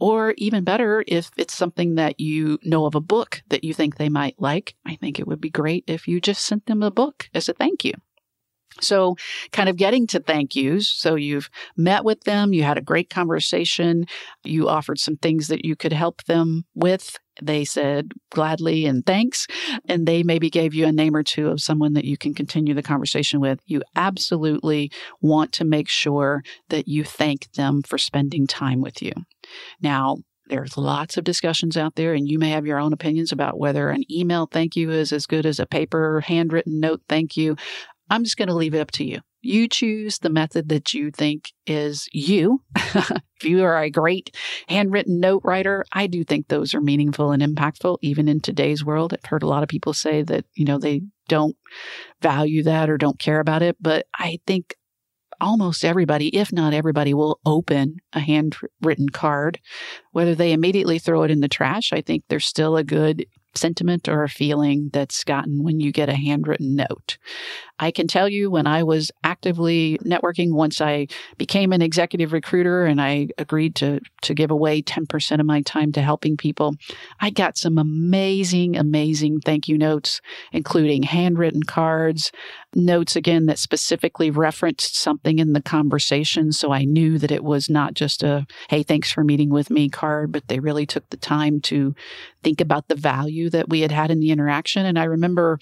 [0.00, 3.96] Or even better, if it's something that you know of a book that you think
[3.96, 6.90] they might like, I think it would be great if you just sent them a
[6.90, 7.92] book as a thank you.
[8.80, 9.16] So,
[9.52, 10.88] kind of getting to thank yous.
[10.88, 14.06] So, you've met with them, you had a great conversation,
[14.44, 17.18] you offered some things that you could help them with.
[17.42, 19.46] They said gladly and thanks.
[19.86, 22.74] And they maybe gave you a name or two of someone that you can continue
[22.74, 23.60] the conversation with.
[23.66, 29.12] You absolutely want to make sure that you thank them for spending time with you.
[29.80, 33.58] Now, there's lots of discussions out there, and you may have your own opinions about
[33.58, 37.56] whether an email thank you is as good as a paper handwritten note thank you.
[38.10, 39.20] I'm just going to leave it up to you.
[39.42, 42.62] You choose the method that you think is you.
[42.76, 44.36] if you are a great
[44.68, 49.14] handwritten note writer, I do think those are meaningful and impactful, even in today's world.
[49.14, 51.56] I've heard a lot of people say that, you know, they don't
[52.20, 53.76] value that or don't care about it.
[53.80, 54.74] But I think
[55.40, 59.58] almost everybody, if not everybody, will open a handwritten card.
[60.12, 64.08] Whether they immediately throw it in the trash, I think there's still a good sentiment
[64.08, 67.18] or a feeling that's gotten when you get a handwritten note.
[67.78, 71.06] I can tell you when I was actively networking, once I
[71.38, 75.92] became an executive recruiter and I agreed to, to give away 10% of my time
[75.92, 76.76] to helping people,
[77.20, 80.20] I got some amazing, amazing thank you notes,
[80.52, 82.32] including handwritten cards,
[82.74, 86.52] notes again that specifically referenced something in the conversation.
[86.52, 89.88] So I knew that it was not just a, hey, thanks for meeting with me
[89.88, 91.94] card, but they really took the time to
[92.42, 94.86] think about the value that we had had in the interaction.
[94.86, 95.58] And I remember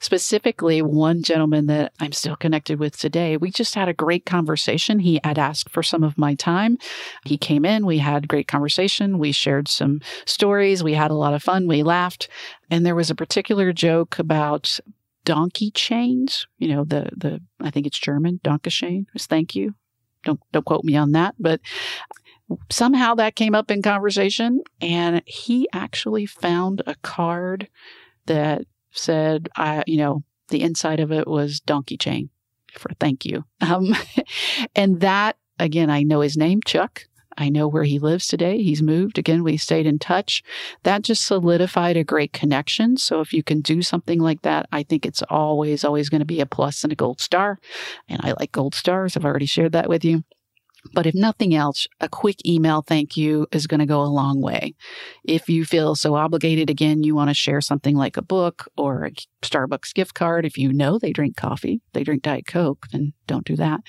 [0.00, 3.36] specifically one gentleman that I'm still connected with today.
[3.36, 4.98] We just had a great conversation.
[4.98, 6.78] He had asked for some of my time.
[7.24, 9.18] He came in, we had great conversation.
[9.18, 10.84] We shared some stories.
[10.84, 11.66] We had a lot of fun.
[11.66, 12.28] We laughed.
[12.70, 14.78] And there was a particular joke about
[15.24, 16.46] donkey chains.
[16.58, 19.74] You know, the, the, I think it's German, Dankeschön was thank you.
[20.24, 21.60] Don't, don't quote me on that, but
[22.70, 27.68] somehow that came up in conversation and he actually found a card
[28.26, 32.28] that said, I, you know, the inside of it was donkey chain
[32.72, 33.44] for thank you.
[33.60, 33.94] Um,
[34.74, 37.06] and that, again, I know his name, Chuck.
[37.36, 38.62] I know where he lives today.
[38.62, 39.18] He's moved.
[39.18, 40.42] Again, we stayed in touch.
[40.82, 42.96] That just solidified a great connection.
[42.96, 46.26] So if you can do something like that, I think it's always, always going to
[46.26, 47.58] be a plus and a gold star.
[48.08, 49.16] And I like gold stars.
[49.16, 50.24] I've already shared that with you.
[50.94, 54.40] But if nothing else, a quick email thank you is going to go a long
[54.40, 54.74] way.
[55.24, 59.04] If you feel so obligated, again, you want to share something like a book or
[59.04, 59.12] a
[59.42, 60.46] Starbucks gift card.
[60.46, 63.80] If you know they drink coffee, they drink Diet Coke, then don't do that.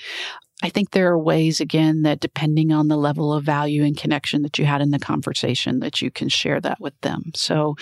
[0.62, 4.42] I think there are ways, again, that depending on the level of value and connection
[4.42, 7.32] that you had in the conversation, that you can share that with them.
[7.34, 7.74] So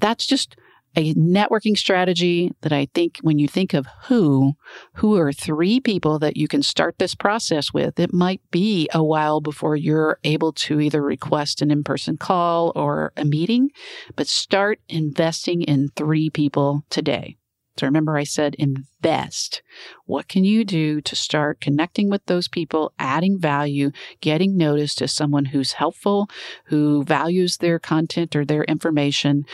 [0.00, 0.56] that's just
[0.96, 4.52] a networking strategy that I think when you think of who,
[4.94, 9.02] who are three people that you can start this process with, it might be a
[9.02, 13.70] while before you're able to either request an in person call or a meeting,
[14.14, 17.36] but start investing in three people today.
[17.76, 19.62] So remember, I said invest.
[20.06, 25.12] What can you do to start connecting with those people, adding value, getting noticed as
[25.12, 26.28] someone who's helpful,
[26.66, 29.44] who values their content or their information,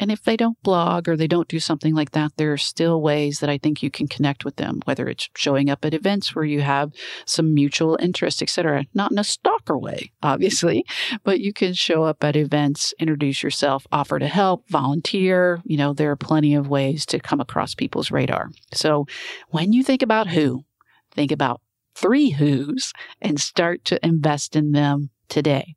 [0.00, 3.02] and if they don't blog or they don't do something like that, there are still
[3.02, 6.34] ways that I think you can connect with them, whether it's showing up at events
[6.34, 6.92] where you have
[7.26, 8.86] some mutual interest, etc.
[8.94, 10.86] Not in a stalker way, obviously,
[11.22, 15.60] but you can show up at events, introduce yourself, offer to help, volunteer.
[15.64, 18.48] You know, there are plenty of ways to come across people's radar.
[18.72, 19.06] So
[19.48, 20.64] when you think about who,
[21.12, 21.60] think about
[21.94, 25.74] three who's and start to invest in them today.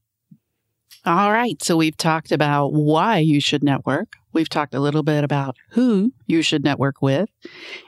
[1.05, 1.61] All right.
[1.61, 4.17] So we've talked about why you should network.
[4.34, 7.30] We've talked a little bit about who you should network with.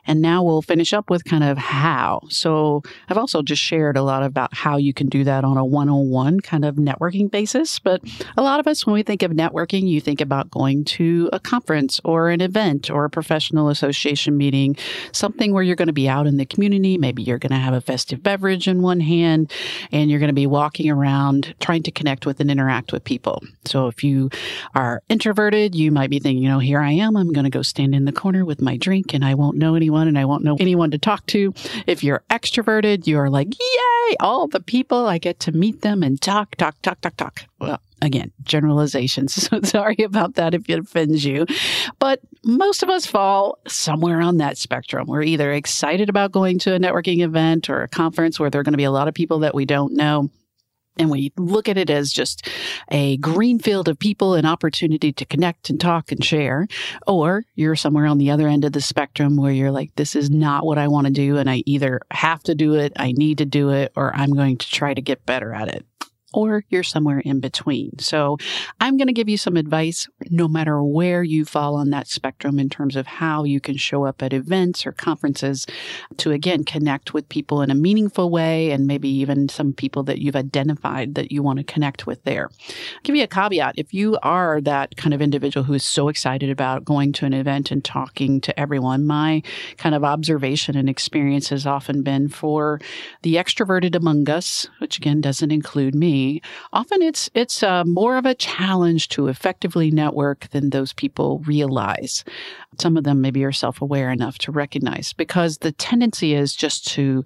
[0.05, 2.21] And now we'll finish up with kind of how.
[2.29, 5.65] So I've also just shared a lot about how you can do that on a
[5.65, 7.79] one on one kind of networking basis.
[7.79, 8.01] But
[8.37, 11.39] a lot of us, when we think of networking, you think about going to a
[11.39, 14.75] conference or an event or a professional association meeting,
[15.11, 16.97] something where you're going to be out in the community.
[16.97, 19.51] Maybe you're going to have a festive beverage in one hand
[19.91, 23.41] and you're going to be walking around trying to connect with and interact with people.
[23.65, 24.29] So if you
[24.75, 27.15] are introverted, you might be thinking, saying, you know, here I am.
[27.15, 29.75] I'm going to go stand in the corner with my drink and I won't know
[29.75, 31.53] anyone and I won't know anyone to talk to.
[31.87, 36.21] If you're extroverted, you're like, yay, all the people, I get to meet them and
[36.21, 37.45] talk, talk, talk, talk, talk.
[37.59, 39.35] Well, again, generalizations.
[39.45, 41.45] So sorry about that if it offends you.
[41.99, 45.05] But most of us fall somewhere on that spectrum.
[45.07, 48.63] We're either excited about going to a networking event or a conference where there are
[48.63, 50.31] going to be a lot of people that we don't know
[50.97, 52.47] and we look at it as just
[52.89, 56.67] a green field of people, an opportunity to connect and talk and share.
[57.07, 60.29] Or you're somewhere on the other end of the spectrum where you're like, this is
[60.29, 61.37] not what I want to do.
[61.37, 64.57] And I either have to do it, I need to do it, or I'm going
[64.57, 65.85] to try to get better at it.
[66.35, 67.97] Or you're somewhere in between.
[67.97, 68.37] So
[68.81, 72.59] I'm going to give you some advice no matter where you fall on that spectrum
[72.59, 75.65] in terms of how you can show up at events or conferences
[76.17, 80.19] to again connect with people in a meaningful way and maybe even some people that
[80.19, 82.49] you've identified that you want to connect with there.
[82.51, 83.75] I'll give you a caveat.
[83.77, 87.33] If you are that kind of individual who is so excited about going to an
[87.33, 89.41] event and talking to everyone, my
[89.77, 92.81] kind of observation and experience has often been for
[93.21, 96.24] the extroverted among us, which again doesn't include me,
[96.73, 102.23] often it's it's uh, more of a challenge to effectively network than those people realize.
[102.79, 107.23] Some of them maybe are self-aware enough to recognize because the tendency is just to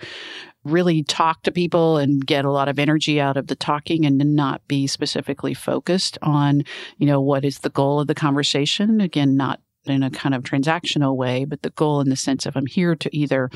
[0.64, 4.18] really talk to people and get a lot of energy out of the talking and
[4.36, 6.64] not be specifically focused on,
[6.98, 9.02] you know, what is the goal of the conversation.
[9.02, 12.56] Again, not in a kind of transactional way, but the goal in the sense of
[12.56, 13.50] I'm here to either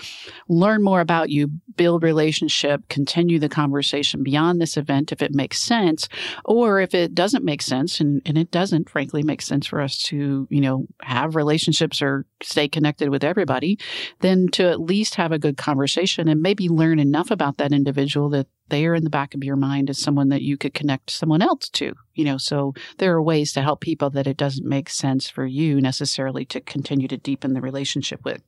[0.47, 5.61] learn more about you, build relationship, continue the conversation beyond this event if it makes
[5.61, 6.09] sense,
[6.45, 10.01] or if it doesn't make sense, and, and it doesn't frankly make sense for us
[10.03, 13.77] to, you know, have relationships or stay connected with everybody,
[14.21, 18.29] then to at least have a good conversation and maybe learn enough about that individual
[18.29, 21.11] that they are in the back of your mind as someone that you could connect
[21.11, 24.67] someone else to, you know, so there are ways to help people that it doesn't
[24.67, 28.41] make sense for you necessarily to continue to deepen the relationship with.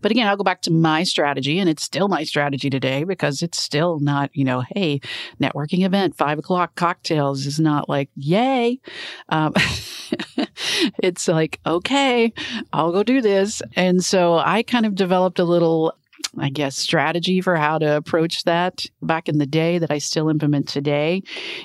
[0.00, 3.42] But again, I'll go back to my strategy, and it's still my strategy today because
[3.42, 5.00] it's still not, you know, hey,
[5.42, 8.78] networking event, five o'clock cocktails is not like, yay.
[9.30, 9.54] Um,
[11.02, 12.32] it's like, okay,
[12.72, 13.60] I'll go do this.
[13.74, 15.94] And so I kind of developed a little
[16.38, 20.28] I guess, strategy for how to approach that back in the day that I still
[20.28, 21.22] implement today.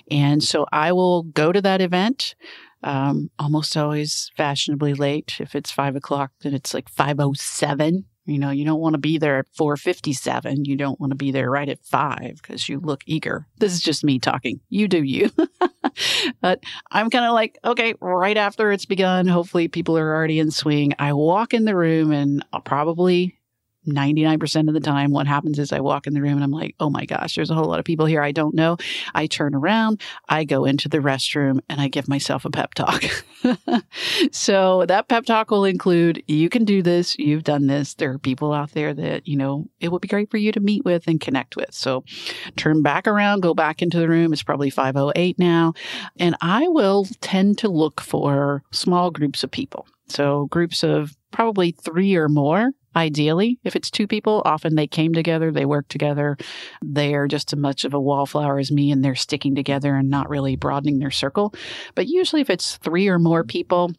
[0.10, 2.36] And so I will go to that event
[2.84, 5.38] um, almost always fashionably late.
[5.40, 8.06] If it's five o'clock, then it's like 507.
[8.26, 10.66] You know, you don't want to be there at 457.
[10.66, 13.48] You don't want to be there right at five because you look eager.
[13.58, 14.60] This is just me talking.
[14.70, 15.32] You do you.
[16.42, 20.52] but I'm kind of like, okay, right after it's begun, hopefully people are already in
[20.52, 20.94] swing.
[21.00, 23.41] I walk in the room and I'll probably
[23.88, 24.92] 99% of the mm-hmm.
[24.92, 27.36] time, what happens is I walk in the room and I'm like, oh my gosh,
[27.36, 28.78] there's a whole lot of people here I don't know.
[29.16, 33.04] I turn around, I go into the restroom, and I give myself a pep talk.
[34.32, 37.96] so that pep talk will include you can do this, you've done this.
[37.96, 40.60] There are people out there that, you know, it would be great for you to
[40.60, 41.74] meet with and connect with.
[41.74, 42.04] So
[42.56, 44.34] turn back around, go back into the room.
[44.34, 45.74] It's probably 508 now.
[46.20, 49.88] And I will tend to look for small groups of people.
[50.08, 55.14] So groups of probably three or more Ideally, if it's two people, often they came
[55.14, 56.38] together, they work together.
[56.84, 60.10] They are just as much of a wallflower as me and they're sticking together and
[60.10, 61.54] not really broadening their circle.
[61.96, 63.92] But usually, if it's three or more people,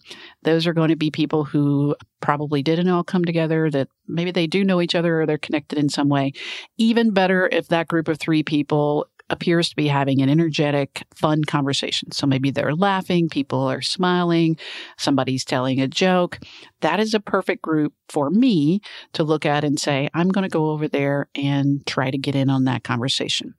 [0.43, 4.47] those are going to be people who probably didn't all come together, that maybe they
[4.47, 6.33] do know each other or they're connected in some way.
[6.77, 11.43] Even better if that group of three people appears to be having an energetic, fun
[11.43, 12.13] conversation.
[12.13, 14.59] So maybe they're laughing, people are smiling,
[14.99, 16.39] somebody's telling a joke.
[16.81, 18.81] That is a perfect group for me
[19.15, 22.35] to look at and say, I'm going to go over there and try to get
[22.37, 23.55] in on that conversation.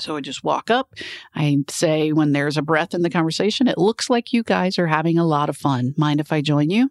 [0.00, 0.94] So I just walk up.
[1.34, 4.86] I say, when there's a breath in the conversation, it looks like you guys are
[4.86, 5.94] having a lot of fun.
[5.96, 6.90] Mind if I join you?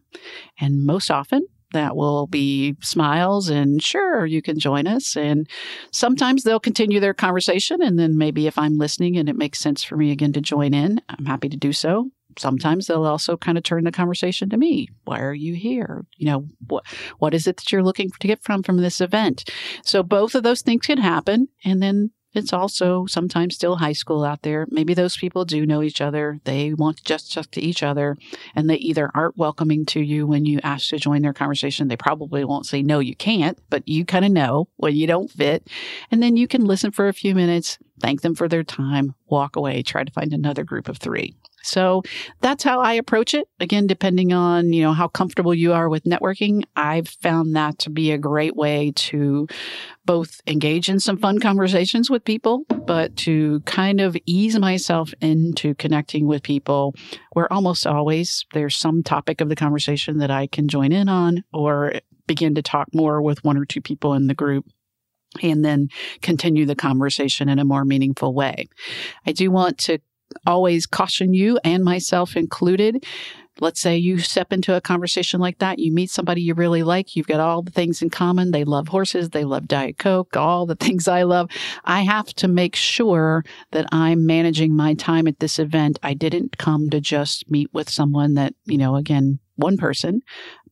[0.60, 5.16] And most often, that will be smiles and sure, you can join us.
[5.18, 5.50] And
[5.92, 7.82] sometimes they'll continue their conversation.
[7.82, 10.74] And then maybe if I'm listening and it makes sense for me again to join
[10.74, 12.10] in, I'm happy to do so.
[12.38, 14.90] Sometimes they'll also kind of turn the conversation to me.
[15.06, 16.06] Why are you here?
[16.18, 16.86] You know, what,
[17.18, 19.50] what is it that you're looking to get from, from this event?
[19.84, 21.48] So both of those things can happen.
[21.66, 24.68] And then it's also sometimes still high school out there.
[24.70, 26.40] Maybe those people do know each other.
[26.44, 28.18] They want to just talk to each other
[28.56, 31.88] and they either aren't welcoming to you when you ask to join their conversation.
[31.88, 35.32] They probably won't say, no, you can't, but you kind of know when you don't
[35.32, 35.68] fit.
[36.12, 39.56] And then you can listen for a few minutes, thank them for their time, walk
[39.56, 41.36] away, try to find another group of three.
[41.68, 42.04] So
[42.42, 43.48] that's how I approach it.
[43.60, 47.90] Again, depending on, you know, how comfortable you are with networking, I've found that to
[47.90, 49.48] be a great way to
[50.06, 55.76] both engage in some fun conversations with people, but to kind of ease myself into
[55.76, 56.96] connecting with people
[57.34, 61.44] where almost always there's some topic of the conversation that I can join in on
[61.54, 61.94] or
[62.26, 64.66] begin to talk more with one or two people in the group
[65.42, 65.90] and then
[66.22, 68.68] continue the conversation in a more meaningful way.
[69.26, 70.00] I do want to
[70.46, 73.06] always caution you and myself included.
[73.60, 75.80] Let's say you step into a conversation like that.
[75.80, 77.16] You meet somebody you really like.
[77.16, 78.52] You've got all the things in common.
[78.52, 79.30] They love horses.
[79.30, 81.50] They love Diet Coke, all the things I love.
[81.84, 85.98] I have to make sure that I'm managing my time at this event.
[86.04, 90.22] I didn't come to just meet with someone that, you know, again, one person,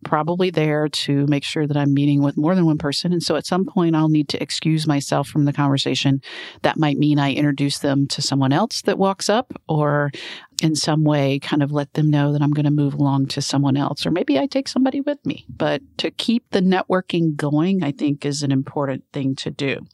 [0.06, 3.12] probably there to make sure that I'm meeting with more than one person.
[3.12, 6.22] And so at some point, I'll need to excuse myself from the conversation.
[6.62, 10.12] That might mean I introduce them to someone else that walks up, or
[10.62, 13.42] in some way kind of let them know that I'm going to move along to
[13.42, 15.46] someone else, or maybe I take somebody with me.
[15.50, 19.86] But to keep the networking going, I think is an important thing to do.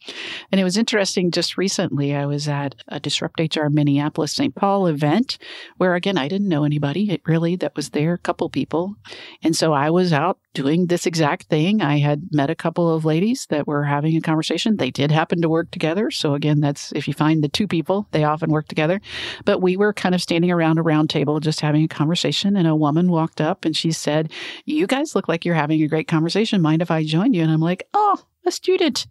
[0.51, 4.53] And it was interesting just recently, I was at a Disrupt HR Minneapolis St.
[4.53, 5.37] Paul event
[5.77, 8.95] where, again, I didn't know anybody really that was there, a couple people.
[9.43, 11.81] And so I was out doing this exact thing.
[11.81, 14.77] I had met a couple of ladies that were having a conversation.
[14.77, 16.11] They did happen to work together.
[16.11, 19.01] So again, that's if you find the two people, they often work together.
[19.45, 22.67] But we were kind of standing around a round table just having a conversation and
[22.67, 24.31] a woman walked up and she said,
[24.65, 26.61] "You guys look like you're having a great conversation.
[26.61, 29.07] Mind if I join you?" And I'm like, "Oh, a student.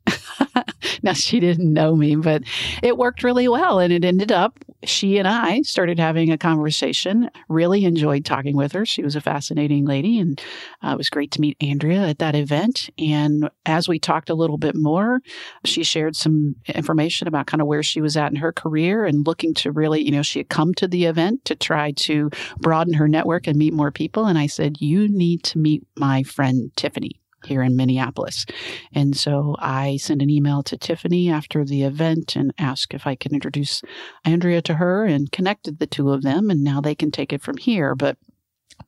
[1.02, 2.42] now, she didn't know me, but
[2.82, 3.78] it worked really well.
[3.78, 7.30] And it ended up, she and I started having a conversation.
[7.48, 8.84] Really enjoyed talking with her.
[8.84, 10.40] She was a fascinating lady, and
[10.82, 12.90] uh, it was great to meet Andrea at that event.
[12.98, 15.20] And as we talked a little bit more,
[15.64, 19.26] she shared some information about kind of where she was at in her career and
[19.26, 22.94] looking to really, you know, she had come to the event to try to broaden
[22.94, 24.26] her network and meet more people.
[24.26, 28.46] And I said, You need to meet my friend Tiffany here in Minneapolis.
[28.92, 33.14] And so I sent an email to Tiffany after the event and asked if I
[33.14, 33.82] could introduce
[34.24, 36.50] Andrea to her and connected the two of them.
[36.50, 37.94] And now they can take it from here.
[37.94, 38.16] But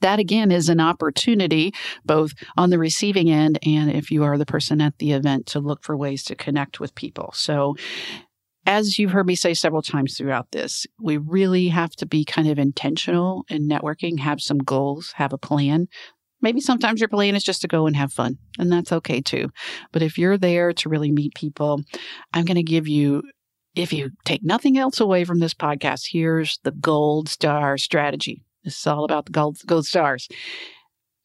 [0.01, 1.73] that again is an opportunity
[2.05, 5.61] both on the receiving end and if you are the person at the event to
[5.61, 7.31] look for ways to connect with people.
[7.35, 7.77] So
[8.65, 12.49] as you've heard me say several times throughout this, we really have to be kind
[12.49, 15.89] of intentional in networking, have some goals, have a plan.
[16.43, 19.51] Maybe sometimes your plan is just to go and have fun, and that's okay too.
[19.93, 21.80] But if you're there to really meet people,
[22.34, 23.22] I'm going to give you
[23.74, 28.45] if you take nothing else away from this podcast, here's the gold star strategy.
[28.64, 30.28] This is all about the gold, gold stars.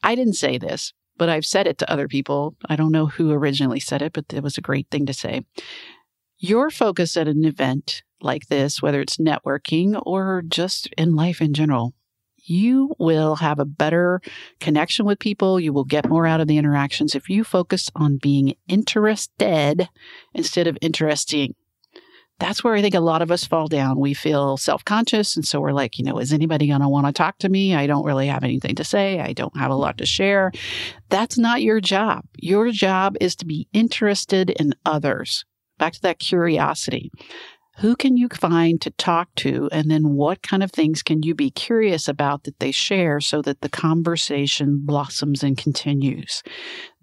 [0.02, 2.56] I didn't say this, but I've said it to other people.
[2.70, 5.44] I don't know who originally said it, but it was a great thing to say.
[6.40, 11.54] Your focus at an event like this, whether it's networking or just in life in
[11.54, 11.94] general,
[12.50, 14.22] you will have a better
[14.60, 15.60] connection with people.
[15.60, 19.90] You will get more out of the interactions if you focus on being interested
[20.34, 21.56] instead of interesting.
[22.40, 24.00] That's where I think a lot of us fall down.
[24.00, 25.36] We feel self conscious.
[25.36, 27.74] And so we're like, you know, is anybody going to want to talk to me?
[27.74, 29.20] I don't really have anything to say.
[29.20, 30.52] I don't have a lot to share.
[31.10, 32.26] That's not your job.
[32.38, 35.46] Your job is to be interested in others.
[35.80, 37.12] Back to that curiosity
[37.78, 39.70] who can you find to talk to?
[39.72, 43.42] And then what kind of things can you be curious about that they share so
[43.44, 46.42] that the conversation blossoms and continues?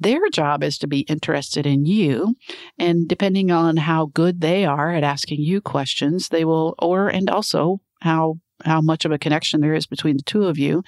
[0.00, 2.34] Their job is to be interested in you.
[2.78, 7.30] And depending on how good they are at asking you questions, they will, or, and
[7.30, 10.82] also how how much of a connection there is between the two of you,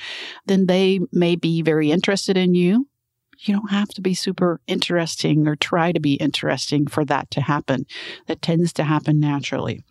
[0.46, 2.86] then they may be very interested in you
[3.40, 7.40] you don't have to be super interesting or try to be interesting for that to
[7.40, 7.86] happen.
[8.26, 9.84] That tends to happen naturally.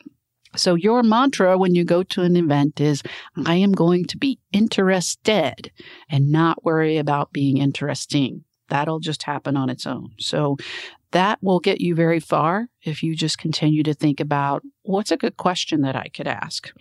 [0.56, 3.04] So, your mantra when you go to an event is
[3.46, 5.72] I am going to be interested
[6.10, 8.46] and not worry about being interesting.
[8.70, 10.12] That'll just happen on its own.
[10.18, 10.58] So,
[11.16, 15.18] that will get you very far if you just continue to think about what's a
[15.18, 16.74] good question that I could ask.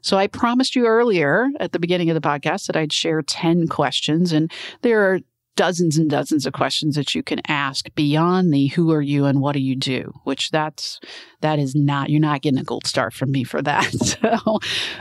[0.00, 3.66] So I promised you earlier at the beginning of the podcast that I'd share 10
[3.66, 4.52] questions and
[4.82, 5.18] there are
[5.56, 9.40] dozens and dozens of questions that you can ask beyond the who are you and
[9.40, 11.00] what do you do, which that's
[11.40, 13.90] that is not, you're not getting a gold star from me for that.
[14.20, 14.58] So,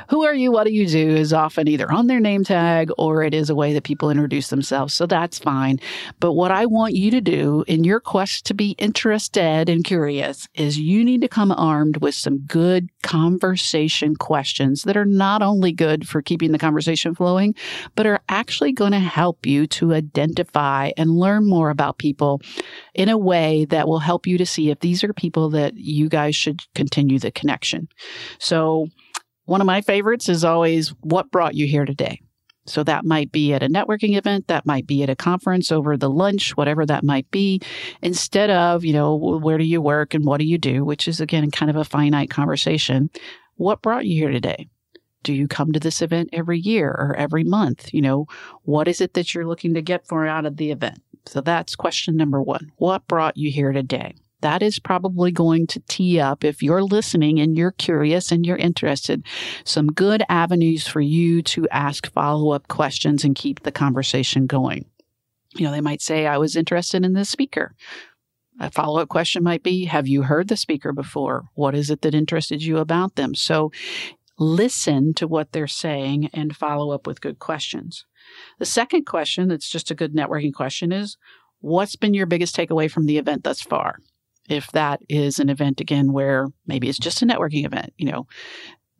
[0.09, 0.51] who are you?
[0.51, 3.55] What do you do is often either on their name tag or it is a
[3.55, 4.93] way that people introduce themselves.
[4.93, 5.79] So, that's fine.
[6.19, 10.47] But what I want you to do in your quest to be interested and curious
[10.53, 15.71] is you need to come armed with some good conversation questions that are not only
[15.71, 17.55] good for keeping the conversation flowing,
[17.95, 22.41] but are actually going to help you to identify and learn more about people
[22.93, 26.09] in a way that will help you to see if these are people that you
[26.09, 27.87] guys should continue the connection.
[28.39, 28.87] So,
[29.45, 32.21] one of my favorites is always what brought you here today.
[32.69, 35.97] So that might be at a networking event, that might be at a conference over
[35.97, 37.61] the lunch, whatever that might be,
[38.01, 41.19] instead of, you know, where do you work and what do you do, which is
[41.19, 43.09] again kind of a finite conversation.
[43.55, 44.69] What brought you here today?
[45.23, 47.93] Do you come to this event every year or every month?
[47.93, 48.25] You know,
[48.63, 51.01] what is it that you're looking to get for out of the event?
[51.25, 52.71] So that's question number one.
[52.77, 54.15] What brought you here today?
[54.41, 58.57] That is probably going to tee up, if you're listening and you're curious and you're
[58.57, 59.25] interested,
[59.63, 64.85] some good avenues for you to ask follow up questions and keep the conversation going.
[65.55, 67.75] You know, they might say, I was interested in this speaker.
[68.59, 71.45] A follow up question might be, Have you heard the speaker before?
[71.55, 73.33] What is it that interested you about them?
[73.33, 73.71] So
[74.37, 78.05] listen to what they're saying and follow up with good questions.
[78.57, 81.17] The second question that's just a good networking question is
[81.61, 83.99] what's been your biggest takeaway from the event thus far?
[84.49, 88.27] If that is an event again where maybe it's just a networking event, you know,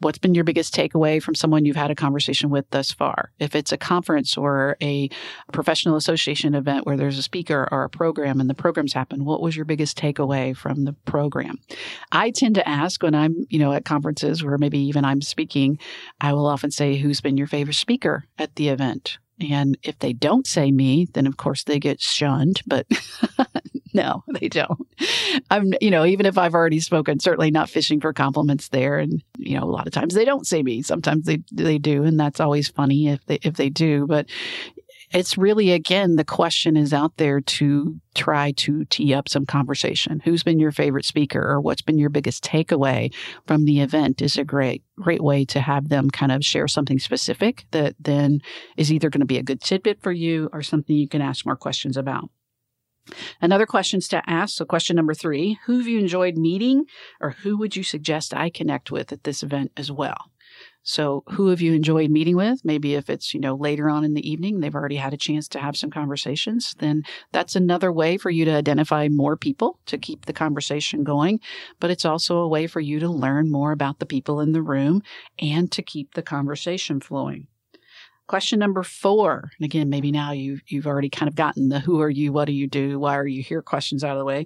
[0.02, 3.32] what's been your biggest takeaway from someone you've had a conversation with thus far?
[3.40, 5.10] If it's a conference or a
[5.52, 9.42] professional association event where there's a speaker or a program and the programs happen, what
[9.42, 11.60] was your biggest takeaway from the program?
[12.12, 15.80] I tend to ask when I'm, you know, at conferences where maybe even I'm speaking,
[16.22, 19.18] I will often say, who's been your favorite speaker at the event?
[19.40, 22.86] And if they don't say me, then of course they get shunned, but
[23.94, 24.88] no, they don't.
[25.50, 28.98] I'm, you know, even if I've already spoken, certainly not fishing for compliments there.
[28.98, 30.82] And, you know, a lot of times they don't say me.
[30.82, 32.04] Sometimes they, they do.
[32.04, 34.06] And that's always funny if they, if they do.
[34.08, 34.28] But
[35.12, 40.22] it's really, again, the question is out there to try to tee up some conversation.
[40.24, 43.14] Who's been your favorite speaker or what's been your biggest takeaway
[43.48, 47.00] from the event is a great, great way to have them kind of share something
[47.00, 48.42] specific that then
[48.78, 51.46] is either going to be a good tidbit for you or something you can ask
[51.46, 52.30] more questions about.
[53.42, 54.58] Another questions to ask.
[54.58, 56.86] So question number three, who have you enjoyed meeting
[57.20, 60.30] or who would you suggest I connect with at this event as well?
[60.84, 62.64] So, who have you enjoyed meeting with?
[62.64, 65.48] Maybe if it's, you know, later on in the evening, they've already had a chance
[65.50, 69.98] to have some conversations, then that's another way for you to identify more people to
[69.98, 71.40] keep the conversation going.
[71.80, 74.62] But it's also a way for you to learn more about the people in the
[74.62, 75.04] room
[75.38, 77.48] and to keep the conversation flowing.
[78.28, 82.00] Question number four, and again, maybe now you you've already kind of gotten the who
[82.00, 84.46] are you, what do you do, why are you here questions out of the way.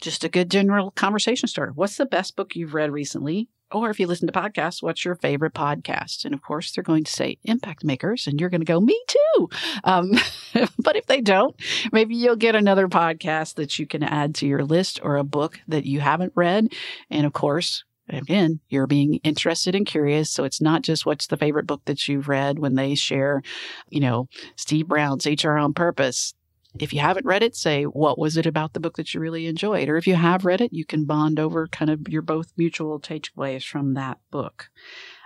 [0.00, 1.72] Just a good general conversation starter.
[1.72, 3.48] What's the best book you've read recently?
[3.70, 6.24] Or if you listen to podcasts, what's your favorite podcast?
[6.24, 8.98] And of course, they're going to say impact makers, and you're going to go, me
[9.06, 9.48] too.
[9.84, 10.12] Um,
[10.78, 11.54] but if they don't,
[11.92, 15.60] maybe you'll get another podcast that you can add to your list or a book
[15.68, 16.72] that you haven't read.
[17.10, 20.30] And of course, again, you're being interested and curious.
[20.30, 23.42] So it's not just what's the favorite book that you've read when they share,
[23.90, 26.34] you know, Steve Browne's HR on Purpose
[26.78, 29.46] if you haven't read it, say, what was it about the book that you really
[29.46, 29.88] enjoyed?
[29.88, 33.00] Or if you have read it, you can bond over kind of your both mutual
[33.00, 34.70] takeaways from that book.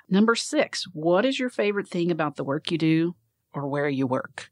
[0.08, 3.16] Number six, what is your favorite thing about the work you do
[3.52, 4.50] or where you work?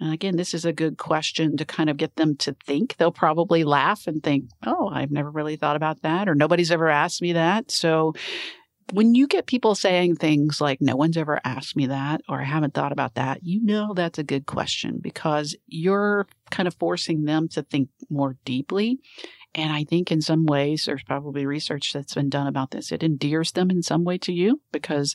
[0.00, 2.96] And again, this is a good question to kind of get them to think.
[2.96, 6.88] They'll probably laugh and think, oh, I've never really thought about that, or nobody's ever
[6.88, 7.70] asked me that.
[7.70, 8.14] So
[8.92, 12.44] when you get people saying things like, no one's ever asked me that, or I
[12.44, 17.24] haven't thought about that, you know that's a good question because you're kind of forcing
[17.24, 18.98] them to think more deeply
[19.54, 22.92] and I think in some ways, there's probably research that's been done about this.
[22.92, 25.14] It endears them in some way to you because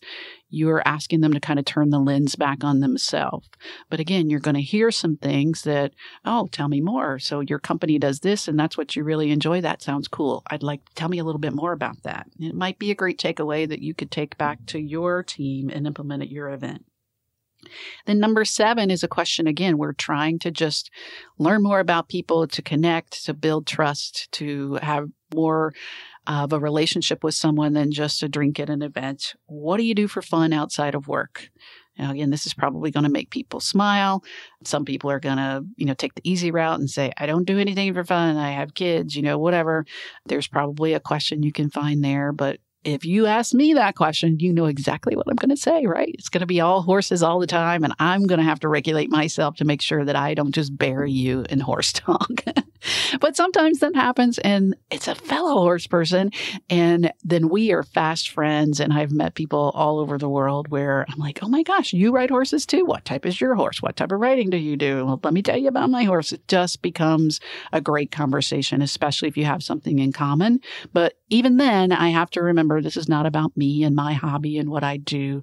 [0.50, 3.48] you're asking them to kind of turn the lens back on themselves.
[3.90, 5.94] But again, you're going to hear some things that,
[6.26, 7.20] oh, tell me more.
[7.20, 9.62] So your company does this and that's what you really enjoy.
[9.62, 10.44] That sounds cool.
[10.50, 12.28] I'd like, to tell me a little bit more about that.
[12.40, 15.86] It might be a great takeaway that you could take back to your team and
[15.86, 16.86] implement at your event.
[18.06, 19.78] Then number seven is a question again.
[19.78, 20.90] We're trying to just
[21.38, 25.74] learn more about people, to connect, to build trust, to have more
[26.28, 29.34] of a relationship with someone than just a drink at an event.
[29.48, 31.50] What do you do for fun outside of work?
[31.98, 34.24] Now, again, this is probably going to make people smile.
[34.64, 37.46] Some people are going to, you know, take the easy route and say, I don't
[37.46, 38.36] do anything for fun.
[38.36, 39.86] I have kids, you know, whatever.
[40.26, 44.40] There's probably a question you can find there, but if you ask me that question,
[44.40, 46.14] you know exactly what I'm going to say, right?
[46.18, 47.84] It's going to be all horses all the time.
[47.84, 50.78] And I'm going to have to regulate myself to make sure that I don't just
[50.78, 52.44] bury you in horse talk.
[53.20, 56.32] but sometimes that happens and it's a fellow horse person.
[56.70, 58.80] And then we are fast friends.
[58.80, 62.12] And I've met people all over the world where I'm like, oh my gosh, you
[62.12, 62.86] ride horses too?
[62.86, 63.82] What type is your horse?
[63.82, 65.06] What type of riding do you do?
[65.06, 66.32] Well, let me tell you about my horse.
[66.32, 67.40] It just becomes
[67.72, 70.60] a great conversation, especially if you have something in common.
[70.92, 74.58] But even then, I have to remember this is not about me and my hobby
[74.58, 75.42] and what I do.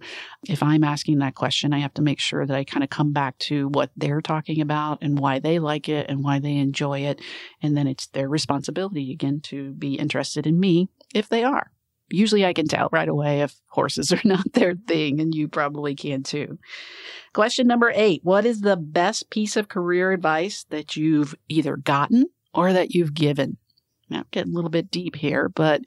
[0.48, 3.12] If I'm asking that question, I have to make sure that I kind of come
[3.12, 7.00] back to what they're talking about and why they like it and why they enjoy
[7.00, 7.20] it
[7.62, 11.70] and then it's their responsibility again to be interested in me if they are.
[12.12, 15.94] Usually I can tell right away if horses are not their thing, and you probably
[15.94, 16.58] can too.
[17.32, 22.26] Question number eight What is the best piece of career advice that you've either gotten
[22.52, 23.56] or that you've given?
[24.08, 25.82] Now, getting a little bit deep here, but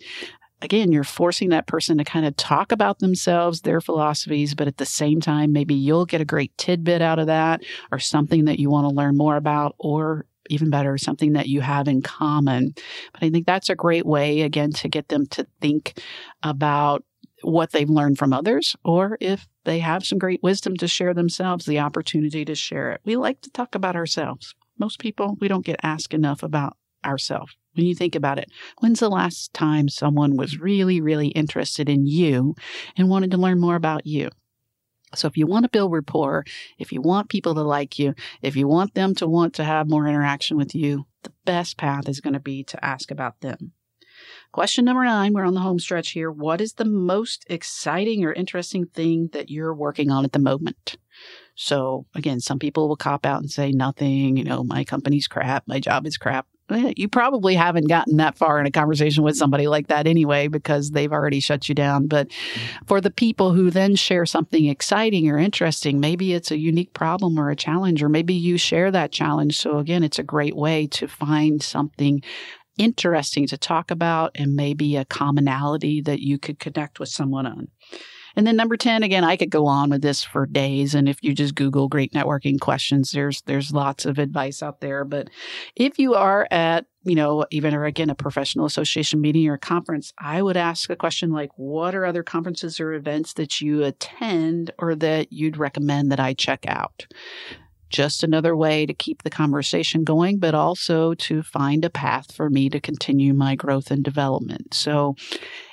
[0.63, 4.77] again, you're forcing that person to kind of talk about themselves, their philosophies, but at
[4.77, 8.59] the same time, maybe you'll get a great tidbit out of that or something that
[8.59, 12.73] you want to learn more about, or even better, something that you have in common.
[13.13, 15.99] But I think that's a great way, again, to get them to think
[16.43, 17.03] about
[17.41, 21.65] what they've learned from others, or if they have some great wisdom to share themselves,
[21.65, 23.01] the opportunity to share it.
[23.05, 24.55] We like to talk about ourselves.
[24.79, 27.55] Most people, we don't get asked enough about ourselves.
[27.75, 28.51] when you think about it.
[28.79, 32.55] When's the last time someone was really, really interested in you
[32.97, 34.29] and wanted to learn more about you?
[35.15, 36.45] So if you want to build rapport,
[36.77, 39.89] if you want people to like you, if you want them to want to have
[39.89, 43.73] more interaction with you, the best path is going to be to ask about them.
[44.51, 46.29] Question number nine, we're on the home stretch here.
[46.29, 50.97] What is the most exciting or interesting thing that you're working on at the moment?
[51.55, 55.63] So again, some people will cop out and say nothing, you know, my company's crap,
[55.67, 56.47] my job is crap.
[56.69, 60.47] Eh, you probably haven't gotten that far in a conversation with somebody like that anyway,
[60.47, 62.07] because they've already shut you down.
[62.07, 62.31] But
[62.87, 67.37] for the people who then share something exciting or interesting, maybe it's a unique problem
[67.37, 69.57] or a challenge, or maybe you share that challenge.
[69.57, 72.21] So again, it's a great way to find something
[72.77, 77.67] interesting to talk about and maybe a commonality that you could connect with someone on.
[78.35, 80.95] And then number 10, again, I could go on with this for days.
[80.95, 85.05] And if you just Google great networking questions, there's, there's lots of advice out there.
[85.05, 85.29] But
[85.75, 89.59] if you are at, you know, even or again, a professional association meeting or a
[89.59, 93.83] conference, I would ask a question like, what are other conferences or events that you
[93.83, 97.05] attend or that you'd recommend that I check out?
[97.93, 102.49] Just another way to keep the conversation going, but also to find a path for
[102.49, 104.73] me to continue my growth and development.
[104.73, 105.15] So,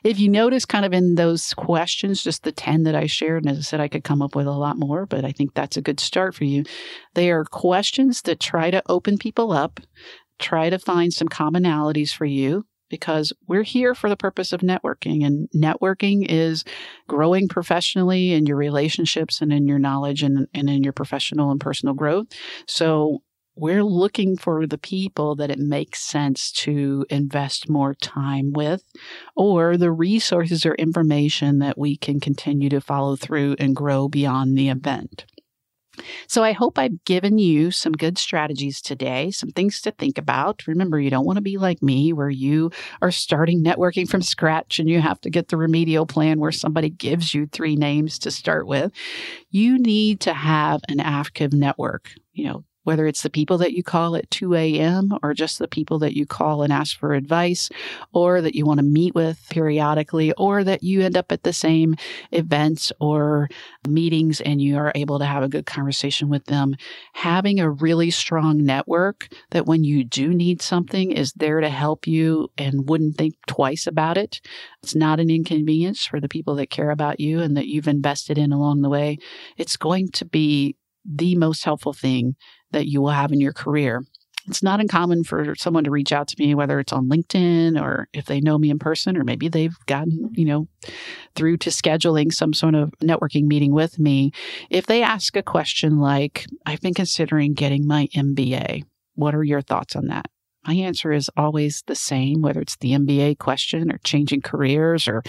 [0.04, 3.50] if you notice kind of in those questions, just the 10 that I shared, and
[3.50, 5.78] as I said, I could come up with a lot more, but I think that's
[5.78, 6.64] a good start for you.
[7.14, 9.80] They are questions that try to open people up,
[10.38, 15.24] try to find some commonalities for you because we're here for the purpose of networking
[15.24, 16.64] and networking is
[17.08, 21.60] growing professionally in your relationships and in your knowledge and, and in your professional and
[21.60, 22.26] personal growth.
[22.66, 23.22] So
[23.56, 28.82] we're looking for the people that it makes sense to invest more time with
[29.36, 34.56] or the resources or information that we can continue to follow through and grow beyond
[34.56, 35.26] the event.
[36.26, 40.66] So I hope I've given you some good strategies today, some things to think about.
[40.66, 42.70] Remember, you don't want to be like me where you
[43.02, 46.90] are starting networking from scratch and you have to get the remedial plan where somebody
[46.90, 48.92] gives you three names to start with.
[49.50, 52.10] You need to have an active network.
[52.32, 55.16] You know, whether it's the people that you call at 2 a.m.
[55.22, 57.68] or just the people that you call and ask for advice
[58.12, 61.52] or that you want to meet with periodically or that you end up at the
[61.52, 61.94] same
[62.32, 63.48] events or
[63.88, 66.74] meetings and you are able to have a good conversation with them.
[67.14, 72.06] Having a really strong network that when you do need something is there to help
[72.06, 74.40] you and wouldn't think twice about it.
[74.82, 78.38] It's not an inconvenience for the people that care about you and that you've invested
[78.38, 79.18] in along the way.
[79.56, 82.36] It's going to be the most helpful thing
[82.72, 84.02] that you will have in your career.
[84.46, 88.08] It's not uncommon for someone to reach out to me, whether it's on LinkedIn or
[88.12, 90.66] if they know me in person, or maybe they've gotten, you know,
[91.34, 94.32] through to scheduling some sort of networking meeting with me.
[94.70, 98.84] If they ask a question like, I've been considering getting my MBA,
[99.14, 100.26] what are your thoughts on that?
[100.66, 105.22] My answer is always the same, whether it's the MBA question or changing careers or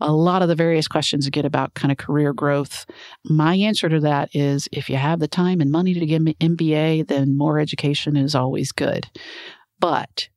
[0.00, 2.84] a lot of the various questions you get about kind of career growth.
[3.24, 6.34] My answer to that is if you have the time and money to get an
[6.34, 9.06] MBA, then more education is always good.
[9.78, 10.28] But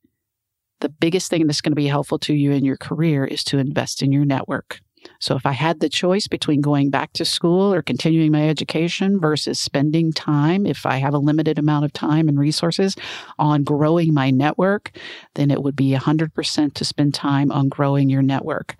[0.80, 3.58] the biggest thing that's going to be helpful to you in your career is to
[3.58, 4.80] invest in your network.
[5.20, 9.20] So if I had the choice between going back to school or continuing my education
[9.20, 12.96] versus spending time, if I have a limited amount of time and resources
[13.38, 14.92] on growing my network,
[15.34, 18.76] then it would be 100% to spend time on growing your network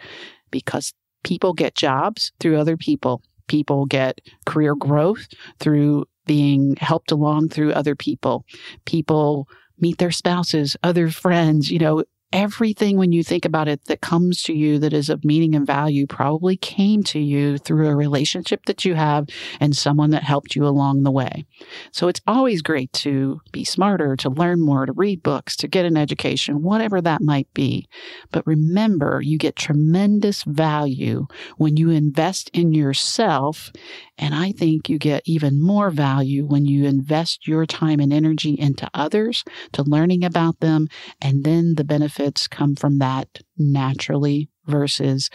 [0.51, 0.93] because
[1.25, 3.23] people get jobs through other people.
[3.49, 5.27] People get career growth
[5.61, 8.45] through being helped along through other people.
[8.85, 14.01] People meet their spouses, other friends, you know, everything when you think about it that
[14.01, 17.95] comes to you that is of meaning and value probably came to you through a
[17.97, 19.27] relationship that you have
[19.61, 21.47] and someone that helped you along the way.
[21.93, 25.85] So it's always great to be smarter, to learn more, to read books, to get
[25.85, 27.87] an education, whatever that might be.
[28.33, 33.73] But remember, you get tremendous value when you invest in yourself.
[34.19, 38.55] And I think you get even more value when you invest your time and energy
[38.59, 40.89] into others, to learning about them,
[41.21, 45.31] and then the benefits come from that naturally versus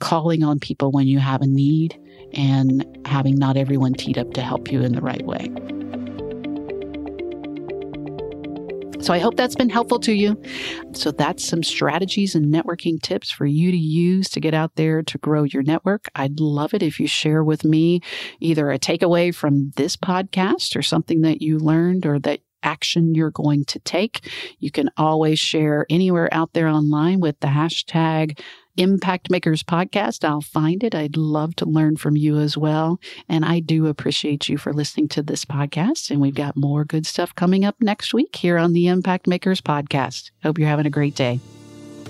[0.00, 1.98] calling on people when you have a need
[2.34, 5.48] and having not everyone teed up to help you in the right way.
[9.02, 10.40] So I hope that's been helpful to you.
[10.92, 15.02] So that's some strategies and networking tips for you to use to get out there
[15.02, 16.06] to grow your network.
[16.14, 18.00] I'd love it if you share with me
[18.38, 23.32] either a takeaway from this podcast or something that you learned or that action you're
[23.32, 24.30] going to take.
[24.60, 28.38] You can always share anywhere out there online with the hashtag
[28.76, 30.24] Impact Makers podcast.
[30.24, 30.94] I'll find it.
[30.94, 32.98] I'd love to learn from you as well.
[33.28, 36.10] And I do appreciate you for listening to this podcast.
[36.10, 39.60] And we've got more good stuff coming up next week here on the Impact Makers
[39.60, 40.30] podcast.
[40.42, 41.40] Hope you're having a great day.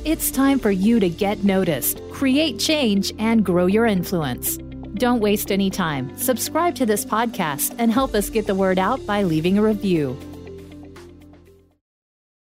[0.04, 4.56] It's time for you to get noticed, create change, and grow your influence.
[4.94, 6.16] Don't waste any time.
[6.16, 10.18] Subscribe to this podcast and help us get the word out by leaving a review.